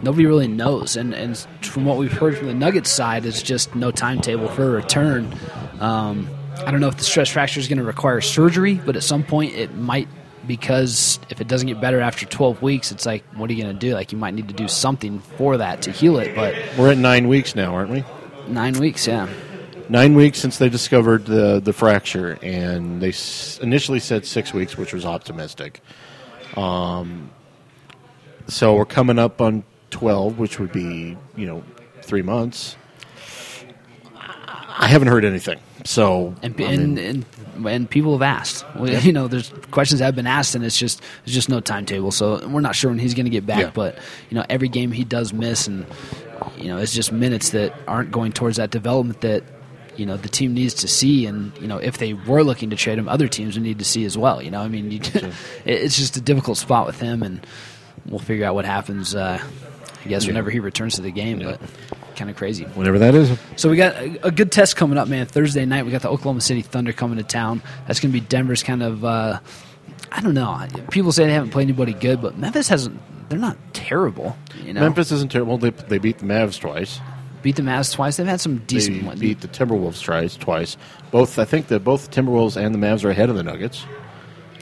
[0.02, 0.97] nobody really knows.
[0.97, 4.64] And and from what we've heard from the Nuggets side, it's just no timetable for
[4.64, 5.32] a return.
[5.80, 6.28] Um,
[6.66, 9.24] I don't know if the stress fracture is going to require surgery, but at some
[9.24, 10.08] point it might
[10.47, 13.76] because if it doesn't get better after 12 weeks, it's like, what are you going
[13.76, 13.93] to do?
[13.93, 16.34] Like, you might need to do something for that to heal it.
[16.34, 18.04] But we're at nine weeks now, aren't we?
[18.50, 19.28] Nine weeks, yeah.
[19.89, 24.78] Nine weeks since they discovered the the fracture, and they s- initially said six weeks,
[24.78, 25.82] which was optimistic.
[26.56, 27.32] Um,
[28.47, 31.64] so we're coming up on twelve, which would be you know
[32.04, 32.76] three months.
[34.82, 37.26] I haven't heard anything, so and I and, mean,
[37.58, 38.64] and and people have asked.
[38.76, 41.60] We- You know, there's questions that have been asked, and it's just it's just no
[41.60, 42.12] timetable.
[42.12, 43.60] So we're not sure when he's going to get back.
[43.60, 43.72] Yeah.
[43.74, 43.97] But
[44.30, 45.86] you know, every game he does miss, and
[46.58, 49.44] you know, it's just minutes that aren't going towards that development that
[49.96, 51.26] you know the team needs to see.
[51.26, 53.86] And you know, if they were looking to trade him, other teams would need to
[53.86, 54.42] see as well.
[54.42, 55.34] You know, I mean, you, it-
[55.66, 57.46] it's just a difficult spot with him, and
[58.06, 59.14] we'll figure out what happens.
[59.16, 59.42] Uh,
[60.06, 60.30] I guess Yeah.
[60.30, 61.60] whenever he returns to the game, but
[62.16, 62.64] kind of crazy.
[62.64, 63.38] whenever that is.
[63.58, 65.26] So we got a, a good test coming up, man.
[65.26, 67.62] Thursday night, we got the Oklahoma City Thunder coming to town.
[67.88, 69.04] That's going to be Denver's kind of.
[69.04, 69.40] Uh,
[70.12, 70.66] I don't know.
[70.91, 72.99] People say they haven't played anybody good, but Memphis hasn't.
[73.30, 74.36] They're not terrible.
[74.64, 75.57] You know, Memphis isn't terrible.
[75.60, 76.99] They, they beat the Mavs twice.
[77.43, 78.18] beat the Mavs twice.
[78.18, 79.20] They've had some decent they ones.
[79.20, 80.36] beat the Timberwolves twice.
[80.36, 80.78] Twice.
[81.12, 81.38] Both.
[81.38, 83.86] I think that both Timberwolves and the Mavs are ahead of the Nuggets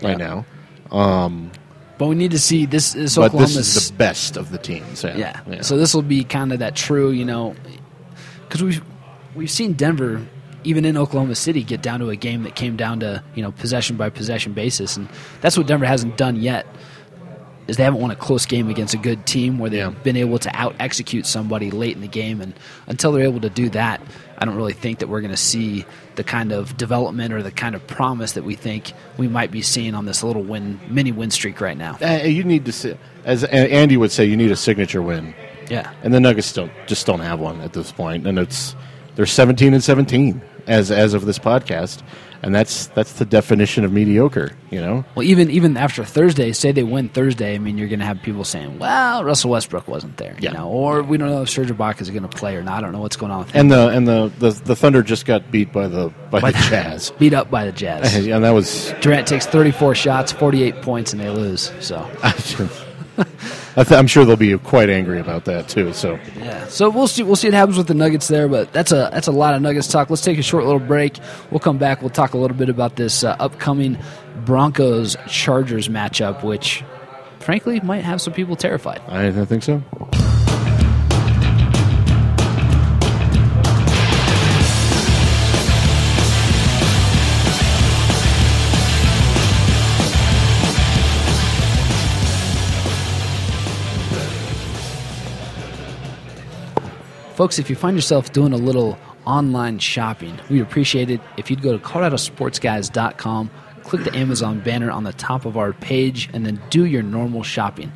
[0.04, 0.46] right now.
[0.92, 1.52] Um,
[1.98, 2.94] But we need to see this.
[2.94, 5.04] This but Oklahoma's this is the best of the teams.
[5.04, 5.40] Yeah.
[5.50, 5.62] Yeah.
[5.62, 7.56] So this will be kind of that true, you know,
[8.48, 8.84] because we've
[9.34, 10.26] we've seen Denver
[10.64, 13.52] even in Oklahoma City get down to a game that came down to you know
[13.52, 15.08] possession by possession basis, and
[15.42, 16.66] that's what Denver hasn't done yet.
[17.68, 19.90] Is they haven't won a close game against a good team where they've Yeah.
[19.90, 22.54] been able to out execute somebody late in the game, and
[22.88, 24.00] until they're able to do that,
[24.38, 25.84] I don't really think that we're going to see
[26.16, 29.62] the kind of development or the kind of promise that we think we might be
[29.62, 31.98] seeing on this little win mini win streak right now.
[32.02, 32.94] Uh, you need to see,
[33.26, 35.34] as Andy would say, you need a signature win.
[35.70, 35.92] Yeah.
[36.04, 38.78] And the Nuggets don't just don't have one at this point, and it's
[39.18, 42.02] they're seventeen and seventeen as as of this podcast,
[42.44, 44.52] and that's that's the definition of mediocre.
[44.70, 48.00] You know, Well, even even after Thursday, say they win Thursday, I mean, you're going
[48.00, 50.52] to have people saying, "Well, Russell Westbrook wasn't there," Yeah.
[50.52, 52.78] you know, or we don't know if Serge Ibaka is going to play or not.
[52.78, 55.26] I don't know what's going on with and the and the, the the Thunder just
[55.26, 58.14] got beat by the by, the Jazz, beat up by the Jazz.
[58.28, 61.72] and that was Durant takes 34 shots, 48 points, and they lose.
[61.80, 62.08] So
[63.78, 65.94] I th- I'm sure they'll be quite angry about that too.
[65.94, 67.22] So yeah, so we'll see.
[67.22, 69.62] We'll see what happens with the Nuggets there, but that's a that's a lot of
[69.62, 70.10] Nuggets talk.
[70.10, 71.20] Let's take a short little break.
[71.52, 72.02] We'll come back.
[72.02, 74.00] We'll talk a little bit about this uh, upcoming
[74.46, 76.84] Broncos Chargers matchup, which
[77.40, 79.00] frankly might have some people terrified.
[79.08, 79.84] I, I think so.
[97.38, 101.62] Folks, if you find yourself doing a little online shopping, we'd appreciate it if you'd
[101.62, 103.52] go to coloradosportsguys.com,
[103.84, 107.44] click the Amazon banner on the top of our page, and then do your normal
[107.44, 107.92] shopping.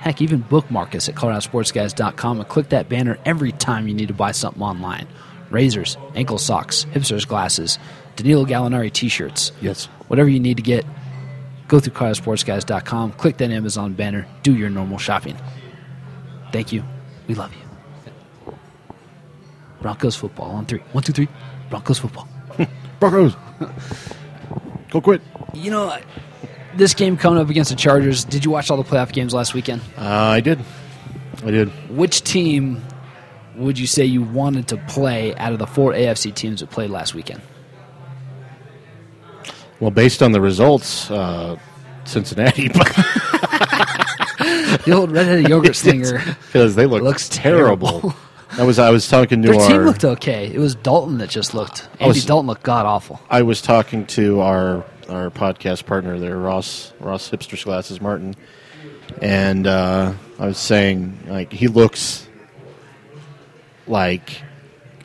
[0.00, 4.14] Heck, even bookmark us at coloradosportsguys.com and click that banner every time you need to
[4.14, 5.06] buy something online.
[5.50, 7.78] Razors, ankle socks, hipsters glasses,
[8.16, 9.52] Danilo Gallinari t-shirts.
[9.60, 9.90] Yes.
[10.08, 10.86] Whatever you need to get,
[11.68, 15.36] go through coloradosportsguys.com, click that Amazon banner, do your normal shopping.
[16.50, 16.82] Thank you.
[17.28, 17.65] We love you.
[19.80, 20.80] Broncos football on three.
[20.92, 21.28] One, two, three.
[21.70, 22.28] Broncos football.
[23.00, 23.34] Broncos.
[24.90, 25.20] Go quit.
[25.54, 25.96] You know,
[26.76, 28.24] this game coming up against the Chargers.
[28.24, 29.80] Did you watch all the playoff games last weekend?
[29.98, 30.58] Uh, I did.
[31.44, 31.68] I did.
[31.90, 32.82] Which team
[33.56, 36.90] would you say you wanted to play out of the four AFC teams that played
[36.90, 37.40] last weekend?
[39.80, 41.56] Well, based on the results, uh,
[42.04, 42.68] Cincinnati,
[44.84, 46.18] The old redheaded yogurt slinger.
[46.46, 48.00] because they look Looks terrible.
[48.00, 48.14] terrible.
[48.58, 50.50] I was I was talking to Their our team looked okay.
[50.52, 51.88] It was Dalton that just looked.
[52.00, 53.20] Andy was- Dalton looked god awful.
[53.28, 58.34] I was talking to our our podcast partner there, Ross Ross Hipsters Glasses Martin,
[59.20, 62.26] and uh, I was saying like he looks
[63.86, 64.42] like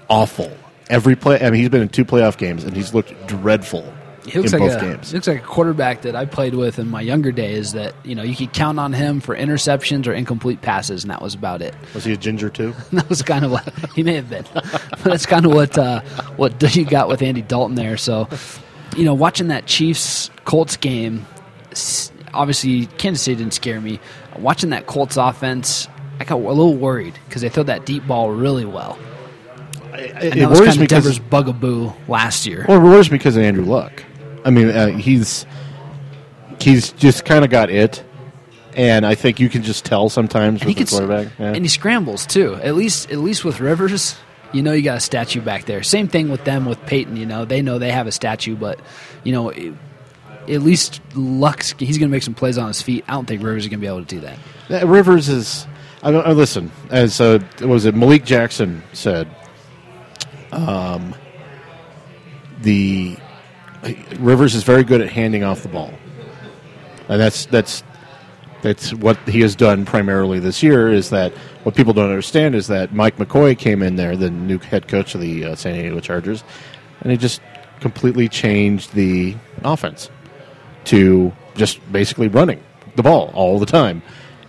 [0.09, 0.51] awful,
[0.89, 1.39] every play.
[1.41, 3.93] I mean, he's been in two playoff games, and he's looked dreadful
[4.25, 5.09] He looks in like both a games.
[5.11, 7.73] he looks like a quarterback that I played with in my younger days.
[7.73, 11.21] That you know you could count on him for interceptions or incomplete passes, and that
[11.21, 11.75] was about it.
[11.93, 12.73] Was he a ginger too?
[12.91, 14.45] that was kind of what he may have been.
[14.53, 16.01] but that's kind of what uh,
[16.35, 17.97] what you got with Andy Dalton there.
[17.97, 18.29] So,
[18.95, 21.25] you know, watching that Chiefs Colts game,
[22.33, 23.99] obviously Kansas City didn't scare me.
[24.37, 25.87] Watching that Colts offense,
[26.19, 28.97] I got a little worried because they throw that deep ball really well.
[29.93, 32.65] It, And it was worries me of Denver's because bugaboo last year.
[32.67, 34.03] well, it worries me because of Andrew Luck.
[34.45, 35.45] I mean, uh, he's
[36.59, 38.03] he's just kind of got it,
[38.75, 41.27] and I think you can just tell sometimes and with he the quarterback.
[41.39, 41.53] Yeah.
[41.53, 42.55] and he scrambles too.
[42.55, 44.15] At least, at least with Rivers,
[44.51, 45.83] you know, you got a statue back there.
[45.83, 47.17] Same thing with them with Peyton.
[47.17, 48.79] You know, they know they have a statue, but
[49.23, 49.73] you know, it-
[50.49, 53.05] at least Luck's he's going to make some plays on his feet.
[53.07, 54.83] I don't think Rivers is going to be able to do that.
[54.83, 55.67] Uh, Rivers is.
[56.01, 59.27] I, don't- I listen as uh, was it Malik Jackson said.
[60.51, 61.13] Um,
[62.61, 63.30] the uh,
[64.19, 65.91] Rivers is very good at handing off the ball,
[67.09, 67.83] and that's that's
[68.61, 70.91] that's what he has done primarily this year.
[70.91, 74.59] Is that what people don't understand is that Mike McCoy came in there, the new
[74.59, 76.43] head coach of the uh, San Diego Chargers,
[77.01, 77.41] and he just
[77.79, 80.09] completely changed the offense
[80.85, 82.63] to just basically running
[82.95, 84.01] the ball all the time.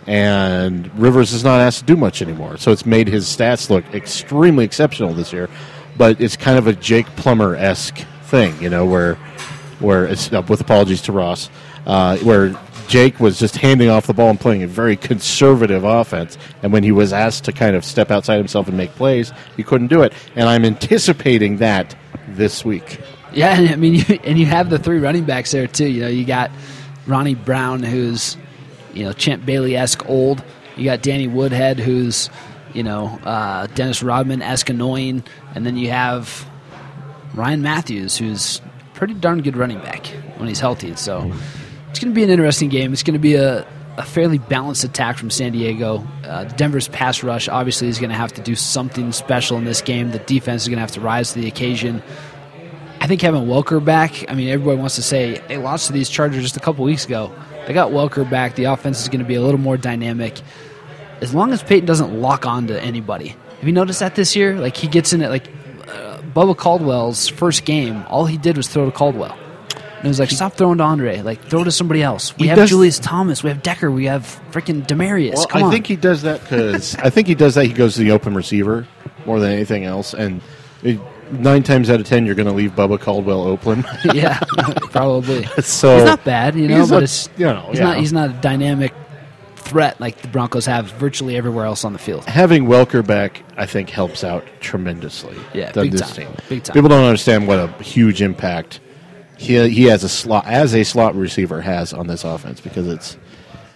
[0.05, 2.57] And Rivers is not asked to do much anymore.
[2.57, 5.49] So it's made his stats look extremely exceptional this year.
[5.97, 8.03] But it's kind of a Jake Plummer esque
[8.33, 9.13] thing, you know, where
[9.79, 11.51] where it's uh, with apologies to Ross,
[11.85, 16.35] uh, where Jake was just handing off the ball and playing a very conservative offense.
[16.63, 19.61] And when he was asked to kind of step outside himself and make plays, he
[19.61, 20.13] couldn't do it.
[20.35, 21.95] And I'm anticipating that
[22.27, 22.99] this week.
[23.33, 25.87] Yeah, and I mean, you, and you have the three running backs there too.
[25.87, 26.49] You know, you got
[27.05, 28.35] Ronnie Brown, who's
[28.95, 30.43] you know Champ Bailey esque old.
[30.75, 32.31] You got Danny Woodhead, who's
[32.73, 35.23] you know uh, Dennis Rodman esque annoying,
[35.53, 36.47] and then you have
[37.33, 38.61] Ryan Mathews, who's
[38.93, 40.05] pretty darn good running back
[40.37, 40.95] when he's healthy.
[40.95, 41.31] So
[41.89, 42.93] it's going to be an interesting game.
[42.93, 43.67] It's going to be a,
[43.97, 46.07] a fairly balanced attack from San Diego.
[46.23, 49.81] Uh, Denver's pass rush obviously is going to have to do something special in this
[49.81, 50.11] game.
[50.11, 52.03] The defense is going to have to rise to the occasion.
[53.01, 56.09] I think having Welker back, I mean, everybody wants to say they lost to these
[56.09, 57.33] Chargers just a couple weeks ago.
[57.67, 58.55] They got Welker back.
[58.55, 60.39] The offense is going to be a little more dynamic.
[61.19, 63.29] As long as Peyton doesn't lock on to anybody.
[63.29, 64.59] Have you noticed that this year?
[64.59, 65.47] Like, he gets in it, like,
[66.35, 69.37] Bubba Caldwell's first game, all he did was throw to Caldwell.
[69.97, 71.21] And it was like, stop throwing to Andre.
[71.21, 72.37] Like, throw to somebody else.
[72.37, 73.41] We have does- Julius Thomas.
[73.43, 73.89] We have Decker.
[73.89, 75.35] We have freaking Demaryius.
[75.35, 75.71] Well, Come I on.
[75.71, 77.65] think he does that because I think he does that.
[77.65, 78.85] He goes to the open receiver
[79.25, 80.41] more than anything else, and
[80.81, 80.99] it,
[81.31, 83.85] nine times out of ten, you're going to leave Bubba Caldwell open.
[84.13, 84.39] yeah,
[84.91, 85.45] probably.
[85.61, 87.85] So he's not bad, you know, he's but a- it's you know, he's yeah.
[87.85, 88.93] not he's not a dynamic
[89.73, 92.25] threat like the Broncos have virtually everywhere else on the field.
[92.25, 95.35] Having Welker back, I think, helps out tremendously.
[95.53, 96.13] Yeah, big time.
[96.13, 96.35] team.
[96.47, 96.73] Big time.
[96.73, 98.79] People don't understand what a huge impact
[99.37, 103.17] he he has a slot as a slot receiver has on this offense because it's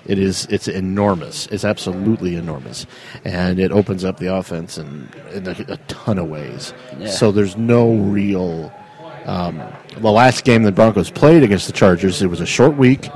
[0.05, 1.47] it is it's enormous.
[1.47, 2.85] It's absolutely enormous,
[3.25, 6.73] and it opens up the offense in, in a, a ton of ways.
[6.97, 7.07] Yeah.
[7.07, 8.71] So there's no real.
[9.25, 9.61] Um,
[9.97, 13.09] the last game the Broncos played against the Chargers, it was a short week.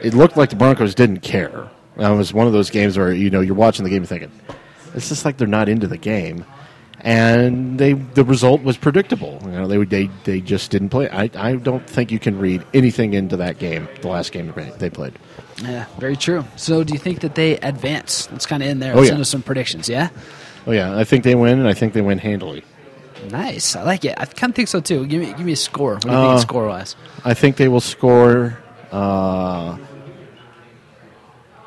[0.00, 1.68] It looked like the Broncos didn't care.
[1.98, 4.30] It was one of those games where you know you're watching the game and thinking,
[4.94, 6.44] it's just like they're not into the game,
[7.00, 9.38] and they the result was predictable.
[9.44, 11.08] You know, they they they just didn't play.
[11.08, 14.90] I I don't think you can read anything into that game, the last game they
[14.90, 15.14] played.
[15.62, 16.44] Yeah, very true.
[16.56, 18.30] So, do you think that they advance?
[18.30, 18.92] Let's kind of end there.
[18.92, 19.14] Oh, Let's yeah.
[19.14, 19.88] into some predictions.
[19.88, 20.10] Yeah,
[20.66, 22.62] Oh yeah, I think they win, and I think they win handily.
[23.30, 23.74] nice.
[23.74, 24.14] I like it.
[24.18, 25.06] I kind of think so too.
[25.06, 25.94] Give me give me a score.
[25.94, 26.94] What do you Uh, think score wise?
[27.24, 28.58] I think they will score.
[28.92, 29.78] Uh,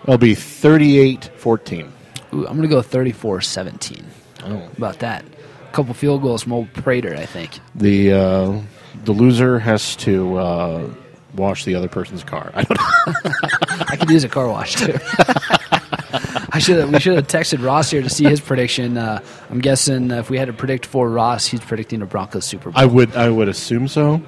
[0.04, 1.92] it'll be 38-14.
[2.34, 4.04] Ooh, I'm gonna go 34-17.
[4.44, 4.70] Oh.
[4.78, 5.26] About that.
[5.68, 7.60] A couple field goals from old Prater, I think.
[7.76, 8.62] The uh,
[9.04, 10.90] the loser has to uh,
[11.36, 12.52] wash the other person's car.
[12.56, 13.32] I don't know.
[13.90, 14.98] I could use a car wash too.
[16.52, 18.98] I should have, we should have texted Ross here to see his prediction.
[18.98, 22.72] Uh, I'm guessing if we had to predict for Ross, he's predicting a Broncos Super
[22.72, 22.82] Bowl.
[22.82, 24.22] I would I would assume so.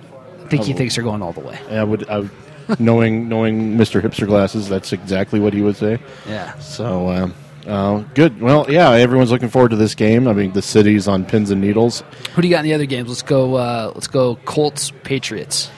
[0.43, 1.57] I think he thinks they're going all the way.
[1.69, 2.32] I would, I would
[2.80, 4.01] knowing knowing Mr.
[4.01, 5.99] Hipster Glasses, that's exactly what he would say.
[6.28, 6.57] Yeah.
[6.59, 7.34] So um,
[7.67, 8.41] uh, good.
[8.41, 10.28] Well, yeah, everyone's looking forward to this game.
[10.28, 12.03] I mean, the city's on pins and needles.
[12.36, 13.09] Who do you got in the other games?
[13.09, 13.55] Let's go.
[13.55, 14.36] Uh, let's go.
[14.45, 15.69] Colts Patriots.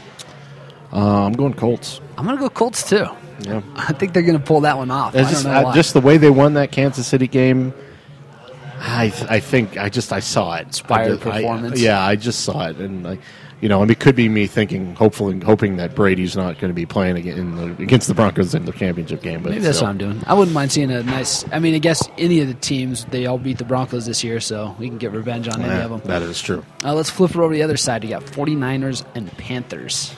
[0.92, 2.00] Uh, I'm going Colts.
[2.18, 3.06] I'm gonna go Colts too.
[3.42, 3.62] Yeah.
[3.76, 5.16] I think they're gonna pull that one off.
[5.16, 7.74] I It's don't just, I- just the way they won that Kansas City game.
[8.86, 10.68] I I think I just I saw it.
[10.68, 11.80] Inspired I just- I- performance.
[11.82, 13.20] yeah, I just saw it, and like
[13.64, 16.74] you know, and it could be me thinking, hopefully, hoping that Brady's not going to
[16.76, 19.42] be playing again the, against the Broncos in the championship game.
[19.42, 19.86] But Maybe that's still.
[19.88, 20.22] what I'm doing.
[20.28, 21.46] I wouldn't mind seeing a nice.
[21.50, 24.42] I mean, I guess any of the teams they all beat the Broncos this year,
[24.42, 26.02] so we can get revenge on any of them.
[26.04, 26.66] that is true.
[26.84, 28.04] Uh, let's flip it over to the other side.
[28.04, 30.14] You got 49ers and Panthers.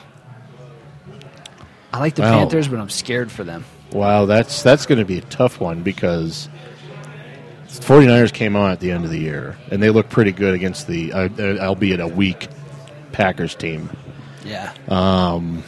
[1.92, 2.38] I like the Wow.
[2.38, 3.64] Panthers, but I'm scared for them.
[3.92, 6.48] Wow, that's that's going to be a tough one because
[7.68, 10.88] 49ers came on at the end of the year and they looked pretty good against
[10.88, 12.48] the, uh, uh, albeit a weak
[13.12, 13.90] Packers team.
[14.44, 14.72] Yeah.
[14.88, 15.62] Um,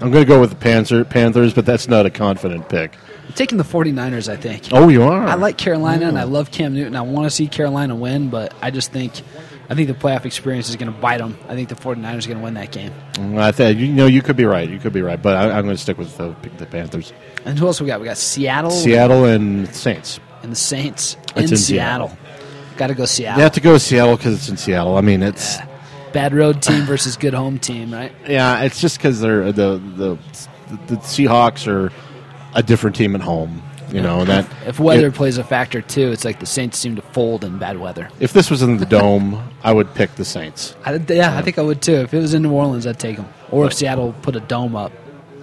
[0.00, 2.96] I'm going to go with the Panther, Panthers, but that's not a confident pick.
[3.26, 4.68] I'm taking the 49ers, I think.
[4.72, 5.24] Oh, you are?
[5.26, 6.96] I like Carolina and I love Cam Newton.
[6.96, 9.12] I want to see Carolina win, but I just think
[9.70, 11.38] I think the playoff experience is going to bite them.
[11.48, 12.92] I think the 49ers are going to win that game.
[13.14, 14.68] Mm, I think you know you could be right.
[14.68, 17.12] You could be right, but I, I'm going to stick with the, the Panthers,
[17.44, 18.00] And who else we got?
[18.00, 20.20] We got Seattle, Seattle, and Saints.
[20.42, 22.08] and the Saints It's in, in Seattle.
[22.08, 22.18] Seattle.
[22.76, 23.38] Got to go Seattle.
[23.38, 24.96] You have to go Seattle because it's in Seattle.
[24.96, 25.58] I mean, it's
[26.12, 28.12] Bad road team versus good home team, right?
[28.28, 30.18] yeah, it's just because they're the, the
[30.86, 31.92] the Seahawks are
[32.54, 33.62] a different team at home.
[33.90, 36.96] You know that If weather it- plays a factor too, it's like the Saints seem
[36.96, 38.08] to fold in bad weather.
[38.20, 40.74] if this was in the dome, I would pick the Saints.
[40.86, 41.96] I, yeah, I think I would too.
[41.96, 43.28] If it was in New Orleans, I'd take them.
[43.50, 44.92] Or if Seattle put a dome up,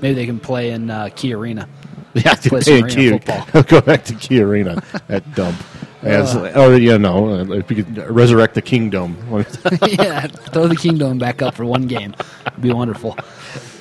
[0.01, 1.67] maybe they can play in uh, Key Arena.
[2.15, 3.61] Yeah, Play some arena Key, football.
[3.63, 5.55] go back to Key Arena at dump.
[6.02, 6.52] As, Uh.
[6.56, 9.18] or you know, if you could resurrect the Kingdome.
[9.88, 12.16] yeah, throw the Kingdome back up for one game.
[12.47, 13.18] It'd be wonderful.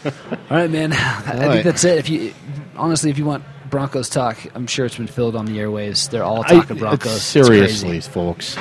[0.05, 0.13] All
[0.51, 0.93] right, man.
[0.93, 1.99] I think that's it.
[1.99, 2.33] If you
[2.77, 6.11] honestly, if you want Broncos talk, I'm sure it's been filled on the airwaves.
[6.11, 7.23] They're all I- talking it's Broncos.
[7.23, 8.57] Seriously, folks,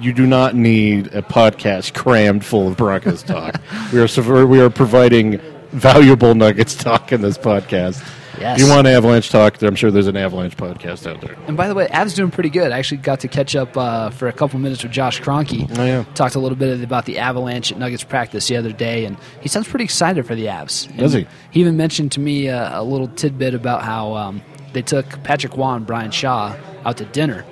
[0.00, 3.56] you do not need a podcast crammed full of Broncos talk.
[3.92, 5.40] we are we are providing
[5.72, 8.00] valuable nuggets talk in this podcast.
[8.38, 8.60] Yes.
[8.60, 11.36] If you want Avalanche talk, I'm sure there's an Avalanche podcast out there.
[11.46, 12.72] And by the way, Av's doing pretty good.
[12.72, 15.78] I actually got to catch up uh, for a couple minutes with Josh Kroenke.
[15.78, 16.04] Oh, yeah.
[16.14, 19.48] Talked a little bit about the Avalanche at Nuggets practice the other day, and he
[19.48, 20.88] sounds pretty excited for the Avs.
[20.88, 21.26] And Does he?
[21.50, 25.56] He even mentioned to me uh, a little tidbit about how um, they took Patrick
[25.56, 27.44] Roy and Brian Shaw out to dinner.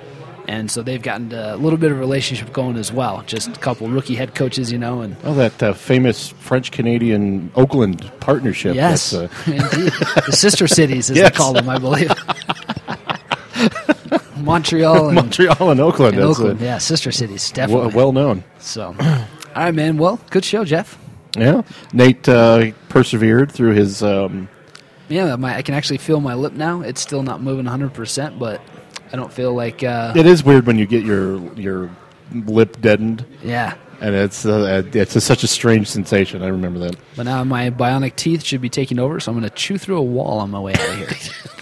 [0.51, 3.23] And so they've gotten a little bit of a relationship going as well.
[3.25, 7.49] Just a couple rookie head coaches, you know, and Oh, that uh, famous French Canadian
[7.55, 8.75] Oakland partnership.
[8.75, 9.93] yes, uh, indeed.
[10.25, 11.31] the sister cities, as Yes.
[11.31, 12.11] they call them, I believe.
[14.37, 16.15] Montreal and Montreal and Oakland.
[16.15, 17.87] and Oakland, yeah, sister cities, definitely.
[17.87, 18.43] well, well known.
[18.59, 19.25] So, all
[19.55, 19.97] right, man.
[19.97, 20.97] Well, good show, Jeff.
[21.37, 21.61] Yeah,
[21.93, 24.03] Nate uh, persevered through his.
[24.03, 24.49] Um,
[25.09, 26.81] Yeah, my, I can actually feel my lip now.
[26.81, 28.59] It's still not moving 100%, but
[29.11, 29.83] I don't feel like.
[29.83, 31.89] Uh, it is weird when you get your your
[32.33, 33.75] lip deadened, yeah.
[33.99, 36.43] and it's uh, it's a, such a strange sensation.
[36.43, 36.95] I remember that.
[37.15, 39.97] But now my bionic teeth should be taking over, so I'm going to chew through
[39.97, 41.09] a wall on my way out of here.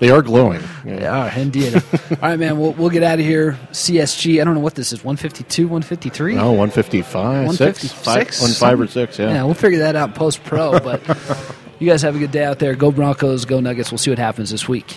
[0.00, 0.62] They are glowing.
[0.84, 0.96] Yeah.
[0.96, 1.74] they are, indeed.
[1.74, 2.58] All right, man.
[2.58, 3.58] We'll, we'll get out of here.
[3.70, 4.40] CSG.
[4.40, 5.04] I don't know what this is.
[5.04, 6.34] 152, 153?
[6.34, 7.14] No, 155,
[7.46, 7.80] 156?
[7.80, 9.18] six, five, one five or six.
[9.18, 9.28] Yeah.
[9.34, 10.80] Yeah, we'll figure that out post pro.
[10.80, 11.00] But
[11.78, 12.74] you guys have a good day out there.
[12.74, 13.92] Go Broncos, go Nuggets.
[13.92, 14.96] We'll see what happens this week